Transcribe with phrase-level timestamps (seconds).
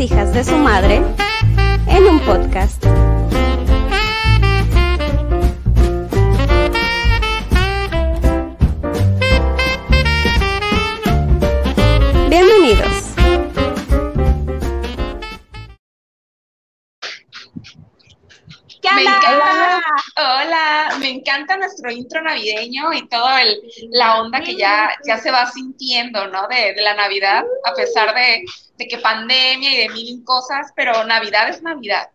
[0.00, 1.02] hijas de su madre
[1.86, 2.69] en un podcast.
[21.90, 23.40] Nuestro intro navideño y toda
[23.90, 26.46] la onda que ya, ya se va sintiendo, ¿no?
[26.48, 28.44] De, la Navidad, a pesar de,
[28.86, 32.10] que pandemia y de mil cosas, pero Navidad es Navidad.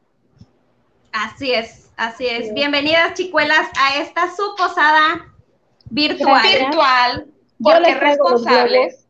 [1.12, 2.54] Así es, así es.
[2.54, 5.34] Bienvenidas, chicuelas, a esta su posada
[5.90, 6.42] virtual.
[6.44, 7.28] Virtual,
[7.62, 9.06] porque responsables.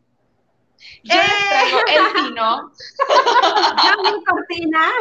[1.04, 2.72] Yo les traigo el vino.
[3.84, 4.92] Yo mi cortina.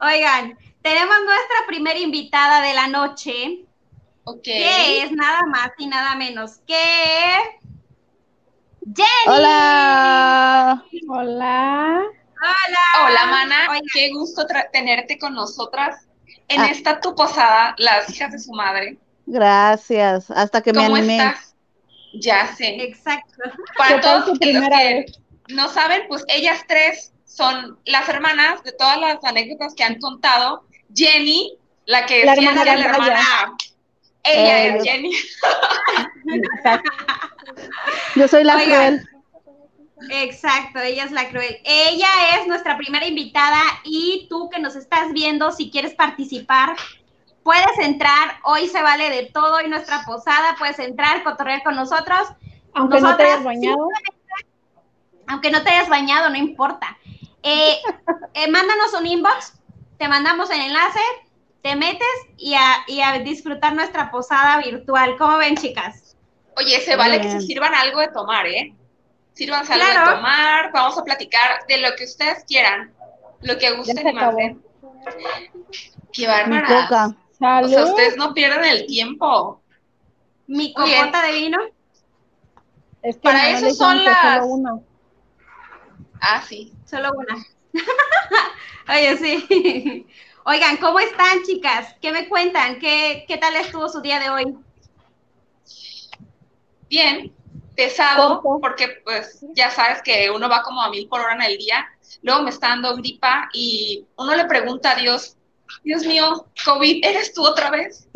[0.00, 3.64] Oigan, tenemos nuestra primera invitada de la noche.
[4.24, 4.42] Ok.
[4.42, 6.74] Que es nada más y nada menos que.
[8.82, 9.26] Jenny.
[9.26, 10.84] Hola.
[11.08, 12.02] Hola.
[12.40, 13.06] Hola.
[13.06, 13.80] Hola, Mana.
[13.92, 16.06] Qué gusto tenerte con nosotras
[16.48, 16.70] en ah.
[16.70, 18.98] esta tu posada, las hijas de su madre.
[19.26, 20.30] Gracias.
[20.30, 21.18] Hasta que me animé.
[21.18, 21.54] Estás?
[22.14, 22.82] Ya sé.
[22.82, 23.42] Exacto.
[23.76, 25.06] Para todos los que
[25.48, 30.64] no saben, pues ellas tres son las hermanas de todas las anécdotas que han contado.
[30.94, 33.20] Jenny, la que la decía la hermana.
[34.22, 35.12] Ella es eh, Jenny.
[38.16, 39.06] Yo soy la cruel.
[40.08, 41.58] Exacto, ella es la cruel.
[41.64, 46.76] Ella es nuestra primera invitada y tú que nos estás viendo, si quieres participar,
[47.42, 48.38] puedes entrar.
[48.44, 52.28] Hoy se vale de todo y nuestra posada, puedes entrar, cotorrear con nosotros.
[52.74, 53.88] Aunque no te hayas bañado.
[55.26, 56.96] Aunque no te hayas bañado, no importa.
[57.42, 57.76] Eh,
[58.34, 59.54] eh, mándanos un inbox,
[60.00, 60.98] te mandamos el enlace,
[61.60, 65.14] te metes y a, disfrutar nuestra posada virtual.
[65.18, 66.16] ¿Cómo ven, chicas?
[66.56, 68.74] Oye, se vale que se sirvan algo de tomar, ¿eh?
[69.34, 72.94] Sírvanse algo de tomar, vamos a platicar de lo que ustedes quieran,
[73.42, 74.34] lo que gusten más.
[74.38, 74.56] ¿eh?
[76.14, 77.14] Qué bárbara.
[77.62, 79.60] O sea, ustedes no pierden el tiempo.
[80.46, 81.58] ¿Mi copota de vino?
[83.02, 84.46] Es que Para eso son las...
[86.22, 86.72] Ah, sí.
[86.86, 87.36] Solo una.
[88.88, 90.06] Oye, sí.
[90.44, 91.94] Oigan, ¿cómo están, chicas?
[92.00, 92.78] ¿Qué me cuentan?
[92.78, 94.56] ¿Qué, qué tal estuvo su día de hoy?
[96.88, 97.32] Bien,
[97.76, 101.58] pesado, porque pues ya sabes que uno va como a mil por hora en el
[101.58, 101.86] día.
[102.22, 105.36] Luego me está dando gripa y uno le pregunta a Dios,
[105.84, 108.08] Dios mío, COVID, ¿eres tú otra vez?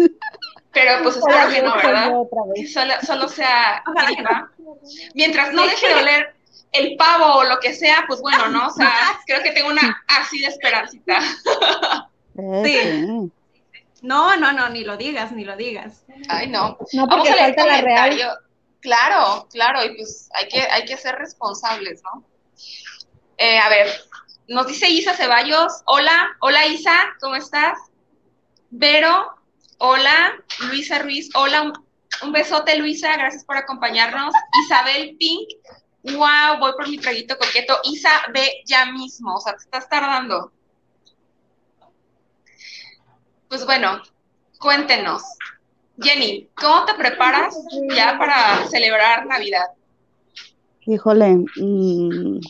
[0.73, 2.13] Pero pues espero que no, ¿verdad?
[2.55, 4.51] Que solo, solo sea gripa.
[5.15, 6.35] Mientras no deje de oler
[6.75, 8.67] el pavo o lo que sea, pues bueno, ¿no?
[8.67, 8.93] O sea,
[9.27, 11.19] creo que tengo una así de esperancita.
[12.65, 13.31] Sí.
[14.03, 16.05] No, no, no, ni lo digas, ni lo digas.
[16.29, 16.77] Ay, no.
[16.93, 18.29] Vamos a leer comentario.
[18.81, 22.23] Claro, claro, y pues hay que, hay que ser responsables, ¿no?
[23.39, 23.89] Eh, a ver,
[24.47, 27.79] nos dice Isa Ceballos, hola, hola Isa, ¿cómo estás?
[28.69, 29.33] Vero,
[29.79, 30.35] hola,
[30.69, 31.73] Luisa Ruiz, hola, un,
[32.23, 34.35] un besote Luisa, gracias por acompañarnos.
[34.67, 35.49] Isabel Pink,
[36.13, 37.79] wow, voy por mi traguito coqueto.
[37.85, 40.53] Isa, ve ya mismo, o sea, te estás tardando.
[43.49, 44.03] Pues bueno,
[44.59, 45.23] cuéntenos.
[46.01, 47.57] Jenny, ¿cómo te preparas
[47.95, 49.67] ya para celebrar Navidad?
[50.87, 52.41] Híjole, mm,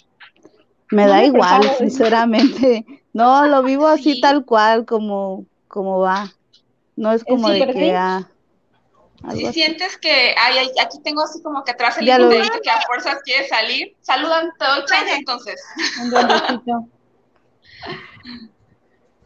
[0.91, 2.85] me da igual, sinceramente.
[3.13, 6.33] No, lo vivo así tal cual como, como va.
[6.97, 7.95] No es como de que...
[7.95, 8.29] Ah,
[9.33, 13.19] si sientes que ay, aquí tengo así como que atrás el dedito que a fuerzas
[13.25, 15.61] quiere salir, saludan todo chance entonces.
[16.03, 16.91] Un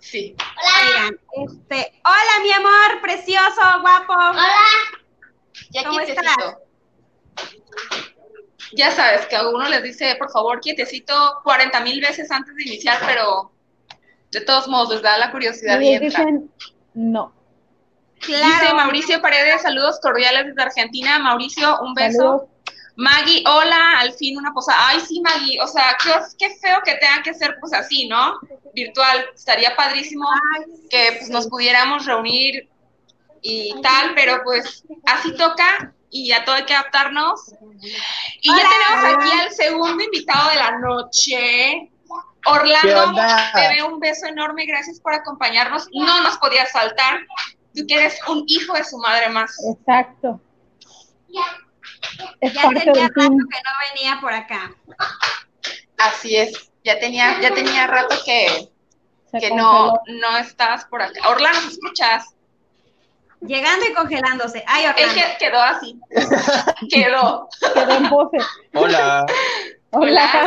[0.00, 0.34] Sí.
[0.38, 1.10] Hola.
[1.32, 4.14] Este, hola mi amor, precioso, guapo.
[4.14, 4.54] Hola.
[5.70, 6.24] Ya ¿Cómo estás?
[8.72, 12.62] Ya sabes que a uno les dice, por favor, quietecito 40 mil veces antes de
[12.64, 13.52] iniciar, pero
[14.30, 16.50] de todos modos les da la curiosidad y, dicen
[16.94, 17.37] no.
[18.26, 21.18] Dice Mauricio Paredes, saludos cordiales desde Argentina.
[21.18, 22.48] Mauricio, un beso.
[22.96, 24.88] Maggie, hola, al fin una posada.
[24.88, 25.96] Ay, sí, Maggie, o sea,
[26.36, 28.40] qué, feo que tenga que ser pues así, ¿no?
[28.74, 29.24] Virtual.
[29.34, 30.28] Estaría padrísimo
[30.90, 32.68] que pues, nos pudiéramos reunir
[33.40, 37.52] y tal, pero pues así toca y a todo hay que adaptarnos.
[38.40, 41.90] Y ya tenemos aquí al segundo invitado de la noche.
[42.46, 43.20] Orlando,
[43.54, 45.88] te veo un beso enorme, gracias por acompañarnos.
[45.92, 47.20] No nos podías faltar
[47.74, 49.56] tú quieres un hijo de su madre más.
[49.64, 50.40] Exacto.
[52.40, 54.74] ya tenía rato que no venía por acá.
[55.98, 58.70] Así es, ya tenía, ya tenía rato que,
[59.38, 61.28] que no, no estás por acá.
[61.28, 62.34] Orlando, ¿me escuchas?
[63.40, 64.64] Llegando y congelándose.
[64.66, 65.14] Ay, Orlando.
[65.14, 66.00] Él quedó así.
[66.90, 67.48] quedó.
[67.74, 68.38] Quedó en pose.
[68.74, 69.26] Hola.
[69.90, 70.46] Hola.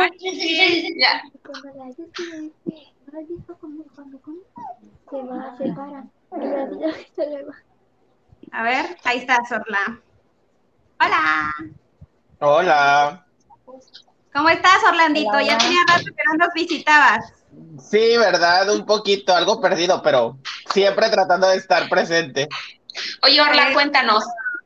[8.52, 10.00] A ver, ahí está Orla.
[11.00, 11.54] Hola.
[12.40, 13.26] Hola.
[14.32, 15.40] ¿Cómo estás, Orlandito?
[15.40, 17.32] Ya tenía rato que no nos visitabas.
[17.78, 20.38] Sí, verdad, un poquito, algo perdido, pero
[20.72, 22.48] siempre tratando de estar presente.
[23.22, 24.24] Oye, Orla, cuéntanos,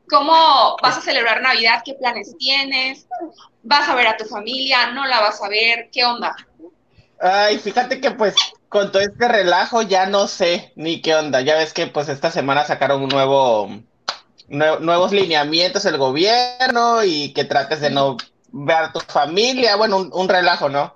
[0.09, 1.81] ¿cómo vas a celebrar Navidad?
[1.83, 3.07] ¿Qué planes tienes?
[3.63, 4.91] ¿Vas a ver a tu familia?
[4.91, 5.89] ¿No la vas a ver?
[5.91, 6.33] ¿Qué onda?
[7.19, 8.35] Ay, fíjate que pues
[8.69, 11.41] con todo este relajo ya no sé ni qué onda.
[11.41, 13.69] Ya ves que pues esta semana sacaron un nuevo,
[14.47, 18.17] nuevos lineamientos el gobierno y que trates de no
[18.51, 19.75] ver a tu familia.
[19.75, 20.95] Bueno, un, relajo, ¿no?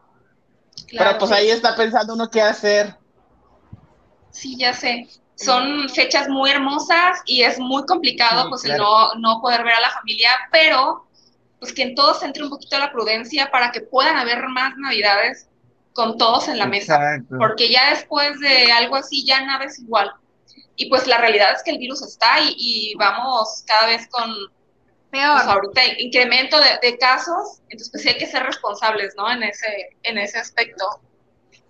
[0.89, 2.95] Pero pues ahí está pensando uno qué hacer.
[4.31, 5.07] Sí, ya sé.
[5.35, 9.81] Son fechas muy hermosas y es muy complicado pues el no, no poder ver a
[9.81, 11.07] la familia, pero
[11.59, 14.77] pues que en todos se entre un poquito la prudencia para que puedan haber más
[14.77, 15.47] navidades
[15.93, 20.11] con todos en la mesa, porque ya después de algo así ya nada es igual.
[20.75, 24.31] Y pues la realidad es que el virus está y, vamos cada vez con
[25.11, 29.29] peor pues, ahorita incremento de, casos, entonces pues sí hay que ser responsables, ¿no?
[29.29, 31.01] En ese, en ese aspecto.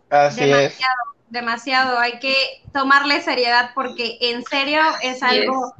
[0.09, 1.29] Así demasiado, es.
[1.29, 2.35] Demasiado, hay que
[2.73, 5.73] tomarle seriedad porque en serio es algo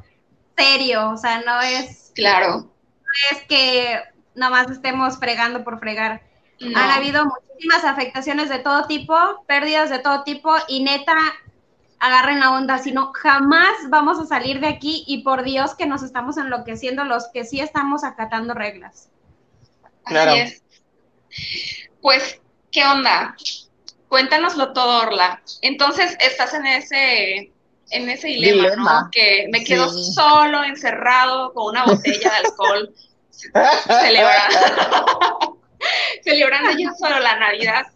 [0.56, 2.12] serio, o sea, no es...
[2.14, 2.56] Claro.
[2.56, 4.02] No es que
[4.34, 6.22] nomás estemos fregando por fregar.
[6.64, 9.14] Han habido muchísimas afectaciones de todo tipo,
[9.46, 11.16] pérdidas de todo tipo y neta,
[11.98, 16.02] agarren la onda, sino jamás vamos a salir de aquí y por Dios que nos
[16.02, 19.08] estamos enloqueciendo los que sí estamos acatando reglas.
[20.04, 20.32] Claro.
[22.00, 23.36] Pues, ¿qué onda?
[24.08, 25.42] Cuéntanoslo todo, Orla.
[25.62, 27.52] Entonces, estás en ese
[27.92, 29.10] en ese dilema, ¿no?
[29.10, 32.94] Que me quedo solo, encerrado, con una botella de alcohol,
[33.86, 35.58] celebrando,
[36.24, 37.86] celebrando yo solo la Navidad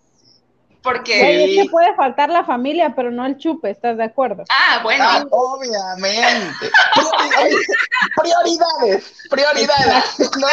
[0.87, 1.61] porque...
[1.62, 1.69] Sí.
[1.69, 4.44] puede faltar la familia, pero no el chupe, ¿estás de acuerdo?
[4.49, 5.05] Ah, bueno.
[5.05, 6.71] Ah, obviamente.
[8.17, 10.21] prioridades, prioridades.
[10.38, 10.47] ¿No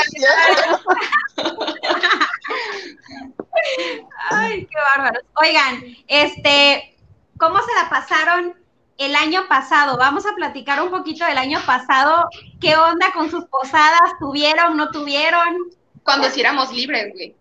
[4.32, 5.24] Ay, qué bárbaros.
[5.40, 6.98] Oigan, este,
[7.38, 8.56] ¿cómo se la pasaron
[8.98, 9.98] el año pasado?
[9.98, 12.28] Vamos a platicar un poquito del año pasado.
[12.60, 14.18] ¿Qué onda con sus posadas?
[14.20, 15.58] ¿Tuvieron, no tuvieron?
[16.04, 17.36] Cuando si éramos libres, güey.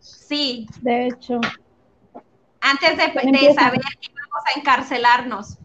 [0.00, 0.66] Sí.
[0.80, 1.40] De hecho
[2.60, 5.58] antes de, saber que íbamos a encarcelarnos?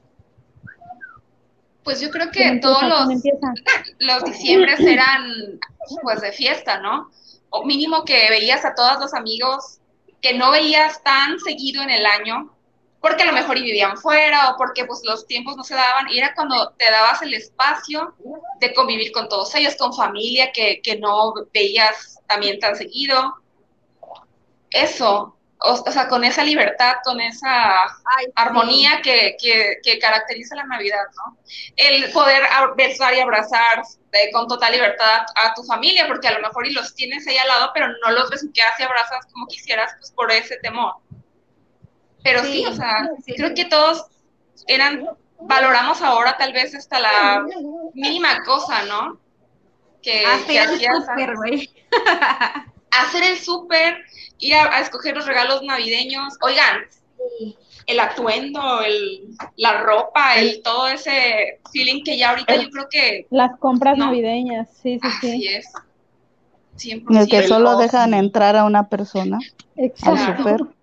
[1.83, 3.07] Pues yo creo que todos los,
[3.99, 5.59] los diciembres eran
[6.01, 7.11] pues de fiesta, ¿no?
[7.49, 9.79] O mínimo que veías a todos los amigos
[10.21, 12.54] que no veías tan seguido en el año,
[13.05, 16.17] porque a lo mejor vivían fuera o porque pues los tiempos no se daban, y
[16.17, 18.15] era cuando te dabas el espacio
[18.59, 23.35] de convivir con todos ellos, con familia que, que no veías también tan seguido.
[24.71, 27.85] Eso, o, sea, con esa libertad, con esa
[28.33, 31.37] armonía que, que, caracteriza la Navidad, ¿no?
[31.75, 32.41] El poder
[32.75, 36.73] besar y abrazar eh, con total libertad a tu familia, porque a lo mejor y
[36.73, 40.31] los tienes ahí al lado, pero no los besuqueas y abrazas como quisieras, pues por
[40.31, 40.95] ese temor.
[42.25, 44.07] Pero sí, o sea, creo que todos
[44.65, 45.07] eran,
[45.41, 47.45] valoramos ahora tal vez hasta la
[47.93, 49.19] mínima cosa, ¿no?
[50.01, 51.69] Que, hacer el súper, güey.
[52.91, 53.99] hacer el súper,
[54.39, 56.33] ir a, escoger los regalos navideños.
[56.41, 56.87] Oigan,
[57.85, 59.27] el atuendo, el,
[59.57, 63.27] la ropa, el todo ese feeling que ya ahorita yo creo que...
[63.29, 65.27] Las compras navideñas, sí, sí, sí.
[65.27, 65.67] Así es.
[66.77, 67.05] 100%.
[67.11, 69.37] En el que solo dejan entrar a una persona
[69.75, 70.25] Exacto.
[70.25, 70.74] al súper.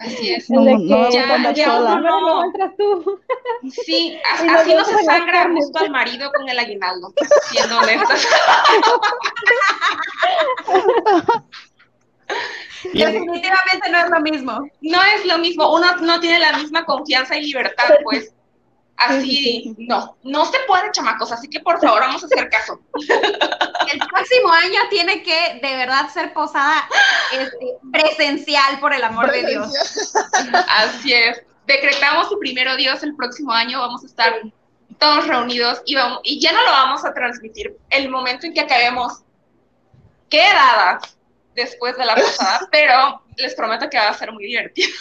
[0.00, 0.48] Así es.
[0.48, 2.44] No, no, ya, ya no.
[2.44, 3.20] entras tú.
[3.84, 7.12] Sí, así no se sangra justo al marido con el aguinaldo,
[7.50, 8.26] siendo honestos.
[12.94, 14.58] Definitivamente no es lo mismo.
[14.80, 18.32] No es lo mismo, uno no tiene la misma confianza y libertad, pues.
[19.00, 22.78] Así, no, no se puede, chamacos, así que por favor vamos a hacer caso.
[22.94, 26.86] El próximo año tiene que de verdad ser posada
[27.32, 29.72] este, presencial, por el amor de Dios.
[30.68, 31.42] Así es.
[31.66, 34.34] Decretamos su primero Dios el próximo año, vamos a estar
[34.98, 37.78] todos reunidos y, vamos, y ya no lo vamos a transmitir.
[37.88, 39.22] El momento en que acabemos
[40.28, 41.16] quedadas
[41.54, 44.92] después de la posada, pero les prometo que va a ser muy divertido.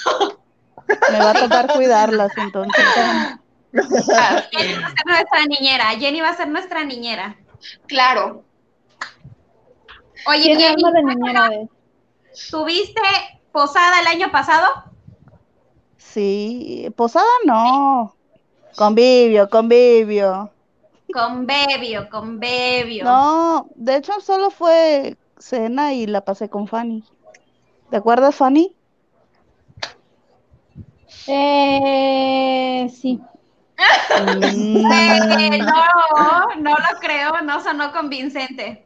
[1.11, 2.85] Me va a tocar cuidarlas entonces.
[3.71, 5.85] Jenny va a ser nuestra niñera.
[5.99, 7.37] Jenny va a ser nuestra niñera.
[7.87, 8.43] Claro.
[10.27, 10.83] Oye, Jenny,
[12.49, 13.01] ¿tuviste
[13.51, 14.65] posada el año pasado?
[15.97, 18.15] Sí, posada no.
[18.75, 20.51] Convivio, convivio.
[21.11, 23.03] Convivio, convivio.
[23.03, 27.03] No, de hecho solo fue cena y la pasé con Fanny.
[27.89, 28.75] ¿Te acuerdas, Fanny?
[31.27, 33.19] Eh, sí.
[34.55, 34.91] Mm.
[34.91, 38.85] Eh, no, no lo creo, no sonó convincente.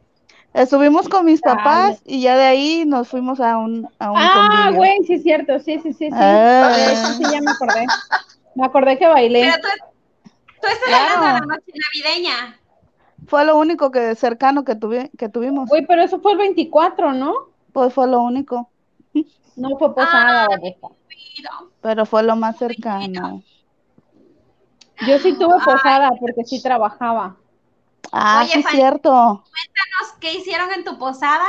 [0.52, 4.70] Estuvimos con mis papás y ya de ahí nos fuimos a un a un Ah,
[4.72, 6.10] güey, sí es cierto, sí, sí, sí, sí.
[6.12, 6.72] Ah.
[6.92, 7.86] Eso sí ya me acordé.
[8.54, 9.40] Me acordé que bailé.
[9.40, 10.30] Pero tú,
[10.62, 12.60] tú estás hablando de la noche navideña.
[13.26, 15.68] Fue lo único que cercano que, tuve, que tuvimos.
[15.72, 17.34] Uy, pero eso fue el 24, ¿no?
[17.72, 18.70] Pues fue lo único.
[19.56, 20.46] No fue posada.
[21.80, 23.42] pero fue lo más cercano.
[25.06, 27.36] Yo sí tuve posada porque sí trabajaba.
[28.12, 29.10] Ah, sí, es cierto.
[29.10, 31.46] Cuéntanos qué hicieron en tu posada.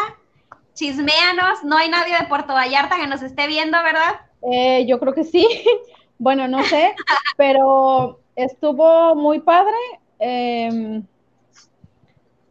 [0.73, 1.63] Chisméanos.
[1.63, 4.21] No hay nadie de Puerto Vallarta que nos esté viendo, ¿verdad?
[4.41, 5.47] Eh, yo creo que sí.
[6.17, 6.95] bueno, no sé,
[7.37, 9.75] pero estuvo muy padre.
[10.19, 11.01] Eh,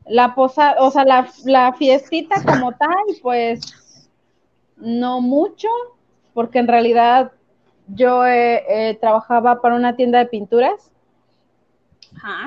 [0.06, 3.60] la posada, o sea, la, la fiestita como tal, pues
[4.76, 5.68] no mucho,
[6.34, 7.32] porque en realidad
[7.88, 10.90] yo eh, trabajaba para una tienda de pinturas.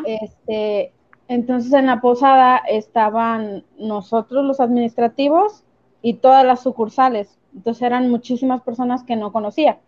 [0.05, 0.93] Este,
[1.27, 5.63] entonces en la posada estaban nosotros los administrativos
[6.01, 7.37] y todas las sucursales.
[7.53, 9.79] Entonces eran muchísimas personas que no conocía.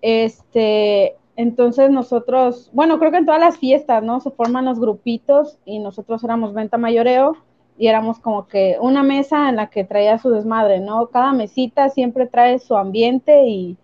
[0.00, 4.20] Este, entonces nosotros, bueno, creo que en todas las fiestas, ¿no?
[4.20, 7.36] Se forman los grupitos y nosotros éramos venta mayoreo
[7.76, 11.08] y éramos como que una mesa en la que traía su desmadre, ¿no?
[11.08, 13.76] Cada mesita siempre trae su ambiente y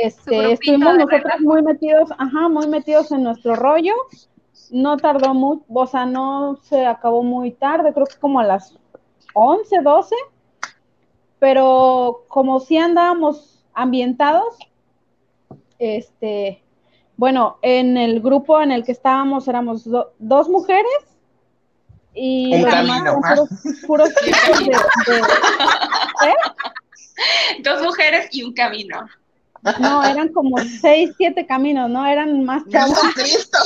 [0.00, 3.92] este, estuvimos nosotros muy metidos, ajá, muy metidos en nuestro rollo.
[4.70, 8.78] No tardó mucho, o sea, no se acabó muy tarde, creo que como a las
[9.34, 10.14] 11, 12,
[11.38, 14.56] pero como si andábamos ambientados,
[15.78, 16.62] este,
[17.16, 19.86] bueno, en el grupo en el que estábamos éramos
[20.18, 21.12] dos mujeres
[22.14, 23.20] y un camino.
[23.86, 24.08] puros,
[25.06, 25.16] de,
[26.28, 26.34] ¿eh?
[27.62, 29.06] Dos mujeres y un camino.
[29.80, 32.04] No, eran como seis, siete caminos, ¿no?
[32.04, 32.98] Eran más chavos.
[33.16, 33.58] Este,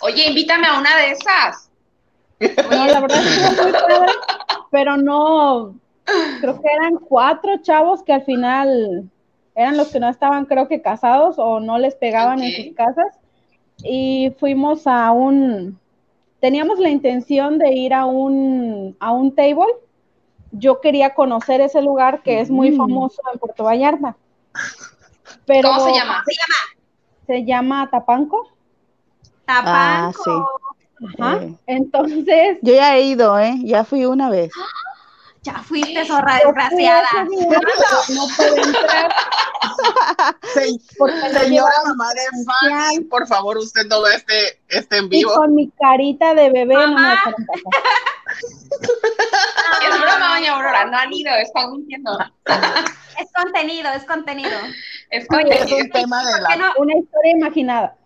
[0.00, 1.70] Oye, invítame a una de esas.
[2.70, 4.12] No, la verdad es que muy padre,
[4.70, 5.74] pero no,
[6.40, 9.10] creo que eran cuatro chavos que al final
[9.56, 13.18] eran los que no estaban, creo que casados o no les pegaban en sus casas.
[13.82, 15.78] Y fuimos a un,
[16.40, 19.66] teníamos la intención de ir a un, a un table.
[20.52, 22.76] Yo quería conocer ese lugar que es muy mm.
[22.76, 24.16] famoso en Puerto Vallarta.
[25.46, 26.22] Pero, ¿Cómo se llama?
[26.26, 26.56] Se llama,
[27.26, 28.48] se llama Tapanco.
[29.44, 30.48] Tapanco.
[31.20, 31.56] Ah, sí.
[31.66, 32.58] Entonces.
[32.62, 33.56] Yo ya he ido, ¿eh?
[33.62, 34.50] Ya fui una vez.
[35.44, 37.06] Ya fuiste, zorra desgraciada.
[38.08, 39.14] No puedo entrar.
[41.40, 45.30] señora mamá de Fanny, por favor, usted no ve este, este en vivo.
[45.30, 47.14] Y con mi carita de bebé no me.
[49.82, 52.18] es broma, doña Aurora, no han ido, están mintiendo.
[52.46, 54.58] es contenido, es contenido.
[55.10, 55.64] Es, contenido.
[55.64, 56.74] es un tema de la...
[56.78, 57.96] Una historia imaginada.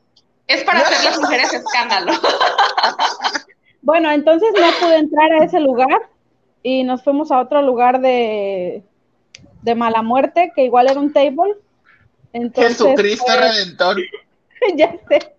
[0.47, 2.13] Es para hacer las mujeres escándalo.
[3.83, 6.09] bueno, entonces no pude entrar a ese lugar
[6.63, 8.83] y nos fuimos a otro lugar de,
[9.63, 11.55] de mala muerte, que igual era un table.
[12.33, 13.97] Entonces, Jesucristo Redentor.
[14.77, 15.35] ya sé.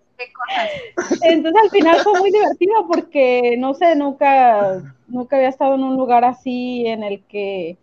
[1.22, 5.96] Entonces al final fue muy divertido porque no sé, nunca, nunca había estado en un
[5.96, 7.76] lugar así en el que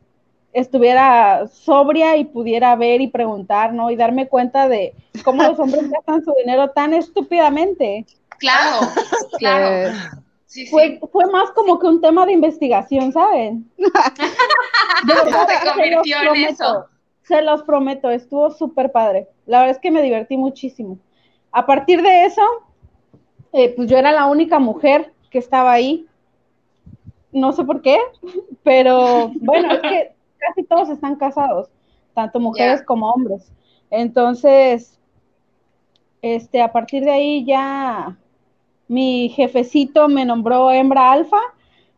[0.53, 3.89] estuviera sobria y pudiera ver y preguntar, ¿no?
[3.89, 8.05] Y darme cuenta de cómo los hombres gastan su dinero tan estúpidamente.
[8.39, 8.87] Claro,
[9.37, 9.93] claro
[10.69, 13.69] fue, fue más como que un tema de investigación, ¿saben?
[13.77, 16.85] se convirtió en eso.
[17.23, 19.29] Se los prometo, estuvo súper padre.
[19.45, 20.97] La verdad es que me divertí muchísimo.
[21.51, 22.41] A partir de eso,
[23.53, 26.05] eh, pues yo era la única mujer que estaba ahí.
[27.31, 27.97] No sé por qué,
[28.63, 31.69] pero bueno, es que casi todos están casados,
[32.13, 33.51] tanto mujeres como hombres.
[33.89, 34.97] Entonces,
[36.21, 38.17] este, a partir de ahí ya
[38.87, 41.39] mi jefecito me nombró hembra alfa,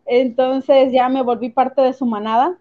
[0.05, 2.57] entonces ya me volví parte de su manada.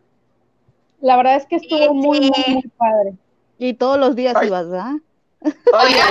[1.00, 3.14] La verdad es que estuvo muy, muy, muy padre.
[3.58, 4.94] Y todos los días ibas, ¿verdad?
[5.72, 6.02] Oye,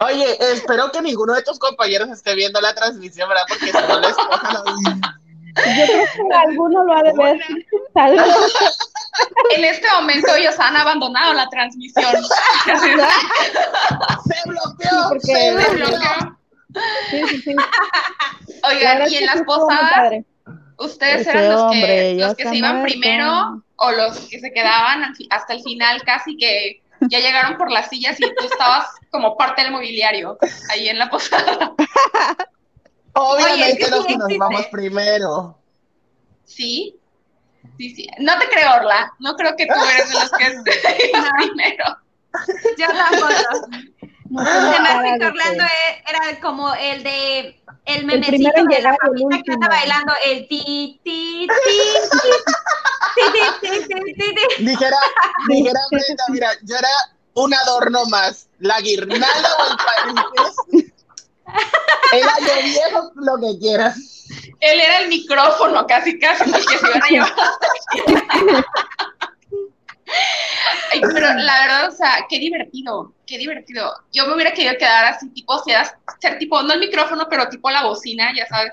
[0.00, 3.44] oye, espero que ninguno de tus compañeros esté viendo la transmisión, ¿verdad?
[3.48, 7.40] Porque si no les Yo creo que alguno lo ha de ver.
[9.56, 12.12] En este momento ellos han abandonado la transmisión.
[14.26, 15.20] se bloqueó.
[15.20, 16.36] se bloqueó.
[17.10, 17.56] Sí, sí, sí.
[18.64, 20.12] Oigan, y en las posadas,
[20.78, 25.54] ¿ustedes eran los que, los que se iban primero o los que se quedaban hasta
[25.54, 29.72] el final casi que ya llegaron por las sillas y tú estabas como parte del
[29.72, 30.38] mobiliario
[30.70, 31.72] ahí en la posada?
[33.14, 35.58] Obviamente los que nos vamos primero.
[36.44, 36.94] Sí,
[37.78, 38.06] sí, sí.
[38.18, 39.12] No te creo, Orla.
[39.18, 40.54] No creo que tú eres de los que es
[41.38, 41.84] primero.
[42.78, 43.68] Yo tampoco.
[44.28, 45.64] No, Orlando
[46.08, 51.46] era como el de el memecito de la papita que anda bailando el ti, ti,
[51.46, 51.78] ti,
[54.56, 54.64] ti.
[54.64, 54.96] Dijera,
[55.48, 56.88] dijera Brenda, mira, yo era
[57.34, 60.92] un adorno más, la guirnalda o el
[62.12, 63.96] Era yo viejo, lo que quieras.
[64.60, 67.34] Él era el micrófono, casi, casi, porque se iban a llevar
[71.00, 73.92] pero la verdad, o sea, qué divertido, qué divertido.
[74.12, 77.70] Yo me hubiera querido quedar así, tipo, sea, ser tipo, no el micrófono, pero tipo
[77.70, 78.72] la bocina, ya sabes.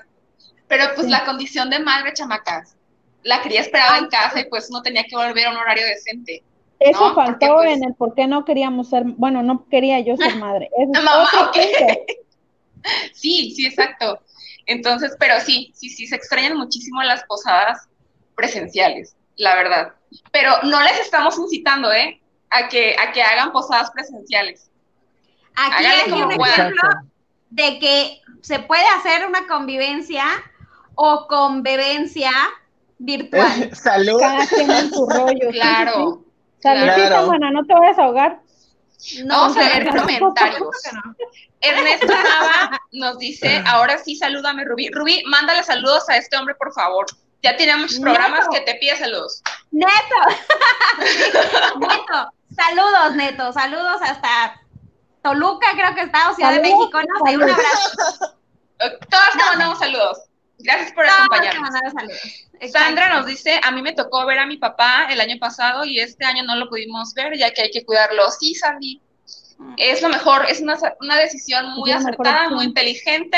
[0.68, 2.76] Pero pues la condición de madre chamacas.
[3.22, 6.42] La quería esperaba en casa y pues no tenía que volver a un horario decente.
[6.78, 10.36] Eso faltó pues en el por qué no queríamos ser, bueno, no quería yo ser
[10.36, 10.70] madre.
[13.14, 14.20] sí, sí, exacto.
[14.66, 17.88] Entonces, pero sí, sí, sí, se extrañan muchísimo las posadas
[18.34, 19.94] presenciales, la verdad
[20.32, 22.20] pero no les estamos incitando, ¿eh?
[22.50, 24.70] A que, a que hagan posadas presenciales.
[25.56, 26.88] Aquí hay un ejemplo
[27.50, 30.24] de que se puede hacer una convivencia
[30.94, 32.30] o convivencia
[32.98, 33.70] virtual.
[33.74, 34.20] Salud.
[34.20, 35.50] Cada quien en su rollo.
[35.50, 36.24] Claro.
[36.60, 37.26] Saludcita, claro.
[37.26, 38.40] buena, no te vayas a ahogar.
[39.24, 40.68] No, Vamos a leer comentarios.
[41.60, 44.90] Ernesto Nava nos dice, ahora sí, salúdame, Rubí.
[44.90, 47.06] Rubí, mándale saludos a este hombre, por favor.
[47.44, 49.42] Ya tiene muchos programas que te pide saludos.
[49.70, 49.92] Neto.
[51.78, 52.32] Neto.
[52.56, 53.52] Saludos, Neto.
[53.52, 54.62] Saludos hasta
[55.22, 56.90] Toluca, creo que está, o Ciudad de México.
[56.92, 58.38] No sé, un abrazo.
[59.10, 60.22] Todos te mandamos saludos.
[60.58, 61.68] Gracias por acompañarnos.
[62.72, 66.00] Sandra nos dice, a mí me tocó ver a mi papá el año pasado y
[66.00, 68.30] este año no lo pudimos ver ya que hay que cuidarlo.
[68.30, 69.02] Sí, Sandy,
[69.58, 69.74] mm.
[69.76, 73.36] es lo mejor, es una, una decisión muy acertada, muy inteligente.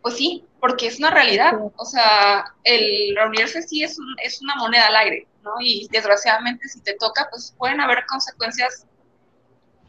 [0.00, 1.54] Pues sí, porque es una realidad.
[1.76, 5.52] O sea, el reunirse sí es, es una moneda al aire, ¿no?
[5.60, 8.86] Y desgraciadamente si te toca, pues pueden haber consecuencias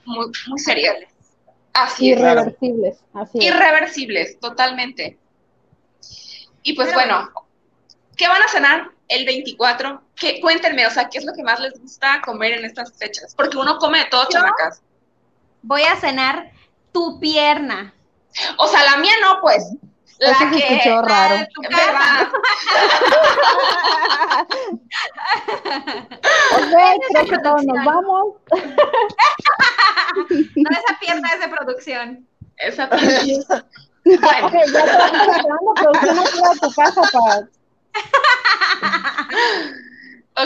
[0.06, 0.96] muy, muy serias.
[1.74, 2.98] Así Irreversibles.
[3.14, 5.18] Así Irreversibles, totalmente.
[6.64, 7.32] Y pues bueno,
[8.16, 10.02] ¿qué van a cenar el 24?
[10.16, 13.34] ¿Qué, cuéntenme, o sea, ¿qué es lo que más les gusta comer en estas fechas?
[13.36, 14.82] Porque uno come de todo, chamacas.
[15.62, 16.52] Voy a cenar
[16.92, 17.94] tu pierna.
[18.58, 19.64] O sea, la mía no, pues.
[20.20, 21.36] La Eso que, se escuchó raro.
[26.56, 26.60] ok,
[27.10, 28.36] creo que todos nos vamos.
[30.56, 32.28] no, esa pierna es de producción.
[32.58, 33.66] Esa pierna.
[34.04, 34.48] Bueno.
[34.48, 37.48] Ok, ya estamos hablando, producción no a tu casa para...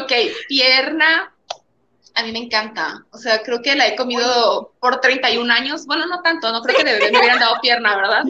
[0.03, 0.11] ok,
[0.47, 1.32] pierna,
[2.15, 3.05] a mí me encanta.
[3.11, 5.85] O sea, creo que la he comido por 31 años.
[5.85, 8.23] Bueno, no tanto, no creo que me hubieran dado pierna, ¿verdad?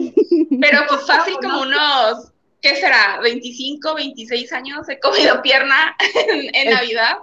[0.60, 3.20] Pero pues fácil como unos, ¿qué será?
[3.22, 5.96] 25, 26 años he comido pierna
[6.28, 7.18] en, Navidad.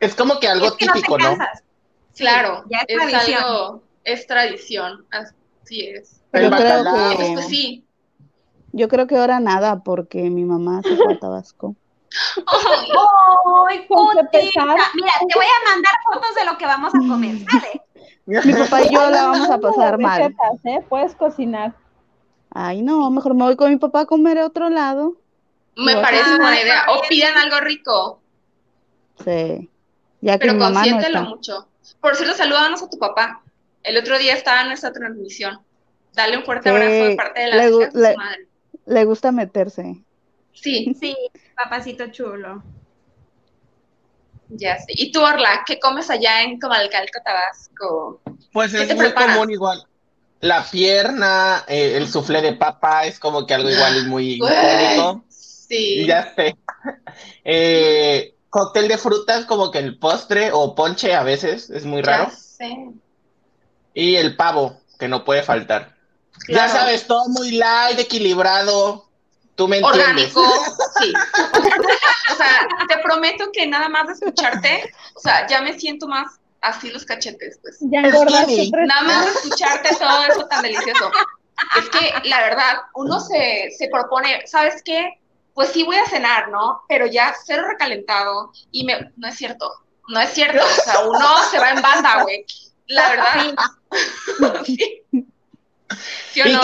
[0.00, 1.36] Es como que algo típico, ¿no?
[2.16, 3.82] Claro, es, tradición.
[4.04, 6.20] es tradición, así es.
[6.30, 7.84] Pero creo que, pues, sí.
[8.72, 11.76] Yo creo que ahora nada, porque mi mamá se fue a Tabasco.
[12.46, 17.82] ¡Ay, Mira, te voy a mandar fotos de lo que vamos a comer, ¿sale?
[18.26, 20.34] Mi papá y yo la vamos a pasar mal.
[20.64, 20.80] ¿eh?
[20.88, 21.74] Puedes cocinar.
[22.52, 25.16] Ay, no, mejor me voy con mi papá a comer a otro lado.
[25.76, 26.86] Me parece buena idea.
[26.90, 28.20] O pidan algo rico.
[29.24, 29.70] Sí.
[30.20, 31.68] Ya que Pero consiéntelo mucho.
[32.00, 33.42] Por cierto, salúdanos a tu papá.
[33.82, 35.60] El otro día estaba en nuestra transmisión.
[36.12, 38.48] Dale un fuerte abrazo de parte de la le, madre.
[38.86, 40.02] Le gusta meterse.
[40.52, 40.92] Sí.
[40.98, 41.16] Sí,
[41.62, 42.62] papacito chulo.
[44.48, 44.86] Ya sé.
[44.88, 48.20] ¿Y tú, Orla, qué comes allá en Comalcalco, Tabasco?
[48.52, 49.86] Pues es muy común igual.
[50.40, 55.24] La pierna, eh, el suflé de papa es como que algo igual muy icónico.
[55.28, 56.06] Sí.
[56.06, 56.56] Ya sé.
[57.44, 62.28] Eh, cóctel de frutas como que el postre o ponche a veces, es muy raro.
[62.28, 62.90] Ya sé.
[63.94, 65.96] Y el pavo, que no puede faltar.
[66.48, 69.09] Ya sabes, todo muy light, equilibrado,
[69.60, 70.42] Tú me orgánico,
[70.98, 71.12] sí.
[72.32, 76.40] o sea, te prometo que nada más de escucharte, o sea, ya me siento más
[76.62, 77.76] así los cachetes, pues.
[77.82, 78.70] Ya engordaste.
[78.72, 81.10] Nada más de escucharte todo eso tan delicioso.
[81.76, 85.20] Es que, la verdad, uno se, se propone, ¿sabes qué?
[85.52, 86.80] Pues sí voy a cenar, ¿no?
[86.88, 89.12] Pero ya cero recalentado y me...
[89.18, 89.70] No es cierto,
[90.08, 90.64] no es cierto.
[90.64, 92.46] O sea, uno se va en banda, güey.
[92.86, 93.54] La verdad.
[94.64, 95.04] ¿Sí,
[96.32, 96.62] ¿Sí o no?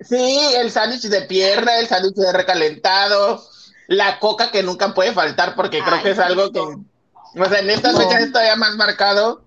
[0.00, 3.42] Sí, el sándwich de pierna, el sándwich de recalentado,
[3.88, 7.70] la coca que nunca puede faltar porque creo que es algo que, o sea, en
[7.70, 9.42] estas fechas es todavía más marcado.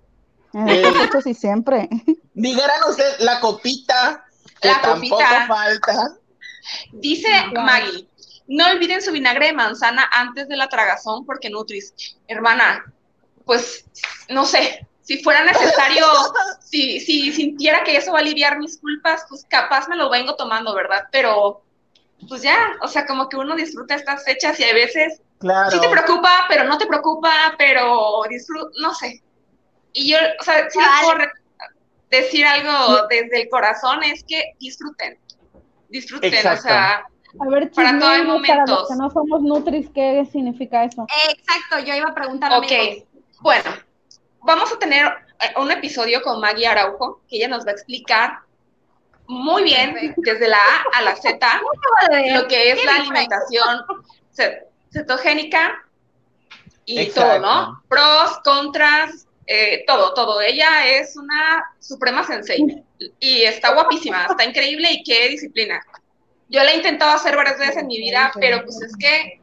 [0.54, 1.88] Eh, sí, sí, siempre.
[2.34, 4.26] Dijeran usted la copita,
[4.60, 6.16] que tampoco falta.
[6.92, 8.08] Dice Maggie,
[8.48, 11.94] No olviden su vinagre de manzana antes de la tragazón porque Nutris,
[12.28, 12.84] hermana,
[13.46, 13.86] pues
[14.30, 16.06] no sé, si fuera necesario,
[16.62, 20.36] si, si sintiera que eso va a aliviar mis culpas, pues capaz me lo vengo
[20.36, 21.04] tomando, ¿verdad?
[21.12, 21.62] Pero
[22.30, 25.22] pues ya, o sea, como que uno disfruta estas fechas y a veces
[25.70, 29.22] sí te preocupa, pero no te preocupa, pero disfruta, no sé.
[29.92, 31.28] Y yo, o sea, si les puedo
[32.10, 35.20] decir algo desde el corazón, es que disfruten,
[35.90, 37.04] disfruten, o sea,
[37.40, 38.48] a ver, para todo el momento.
[38.48, 41.06] Para los que no somos Nutris, ¿qué significa eso?
[41.30, 42.54] Exacto, yo iba a preguntar.
[42.54, 42.72] Ok,
[43.42, 43.72] bueno,
[44.44, 45.06] vamos a tener
[45.40, 48.40] eh, un episodio con Maggie Araujo, que ella nos va a explicar
[49.28, 51.40] muy bien, desde la A a la Z,
[52.34, 53.82] lo que es la alimentación
[54.92, 55.86] cetogénica
[56.86, 57.82] y todo, ¿no?
[57.88, 60.42] Pros, contras, eh, todo, todo.
[60.42, 62.84] Ella es una suprema sensei
[63.20, 65.82] y está guapísima, está increíble y qué disciplina.
[66.50, 69.40] Yo la he intentado hacer varias veces en mi vida, pero pues es que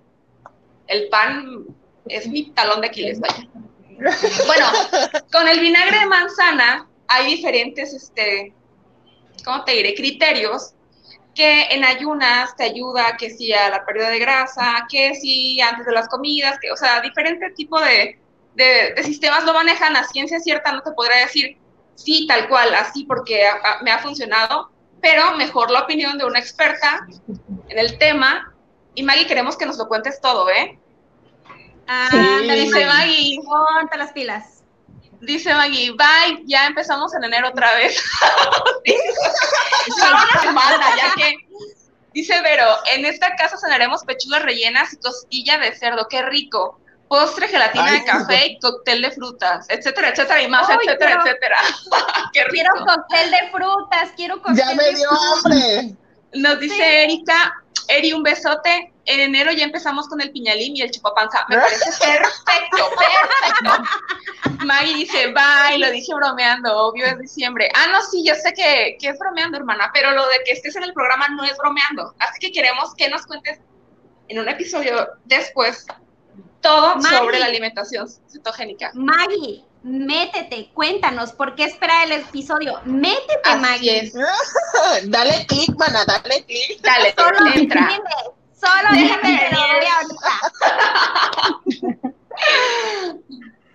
[0.86, 1.64] el pan
[2.06, 3.48] es mi talón de Aquiles, vaya.
[4.46, 4.66] Bueno,
[5.32, 8.52] con el vinagre de manzana hay diferentes, este,
[9.44, 9.94] ¿cómo te diré?
[9.94, 10.74] Criterios
[11.34, 15.86] que en ayunas te ayuda, que si a la pérdida de grasa, que si antes
[15.86, 18.18] de las comidas, que, o sea, diferente tipo de,
[18.54, 19.92] de, sistemas lo manejan.
[19.92, 21.56] La ciencia cierta no te podrá decir
[21.94, 23.44] sí, tal cual, así porque
[23.82, 27.06] me ha funcionado, pero mejor la opinión de una experta
[27.68, 28.52] en el tema.
[28.96, 30.76] Y Maggie, queremos que nos lo cuentes todo, ¿eh?
[31.88, 32.50] Ah, sí.
[32.50, 33.40] dice Maggie.
[33.44, 34.62] Ponte las pilas.
[35.20, 38.00] Dice Maggie, bye, ya empezamos en enero otra vez.
[40.96, 41.34] ya que.
[42.14, 46.80] Dice Vero, en esta casa cenaremos pechugas rellenas y costilla de cerdo, qué rico.
[47.08, 51.58] Postre, gelatina de café y cóctel de frutas, etcétera, etcétera, y más, etcétera, etcétera.
[52.32, 52.52] qué rico.
[52.52, 55.96] Quiero cóctel de frutas, quiero cóctel Ya me dio hambre.
[56.34, 57.54] Nos dice Erika,
[57.88, 58.92] Eri, un besote.
[59.06, 61.46] En enero ya empezamos con el piñalín y el chupapanza.
[61.48, 64.64] Me parece perfecto, perfecto.
[64.64, 67.70] Maggie dice, bye, lo dije bromeando, obvio es diciembre.
[67.74, 70.76] Ah, no, sí, yo sé que, que es bromeando, hermana, pero lo de que estés
[70.76, 72.14] en el programa no es bromeando.
[72.18, 73.58] Así que queremos que nos cuentes
[74.28, 75.86] en un episodio después
[76.60, 78.90] todo sobre la alimentación cetogénica.
[78.94, 82.80] Maggie, métete, cuéntanos por qué espera el episodio.
[82.84, 84.12] Métete, Maggie.
[85.04, 86.80] dale clic, mana, dale clic.
[86.80, 87.88] Dale, solo entra.
[88.52, 89.48] solo déjame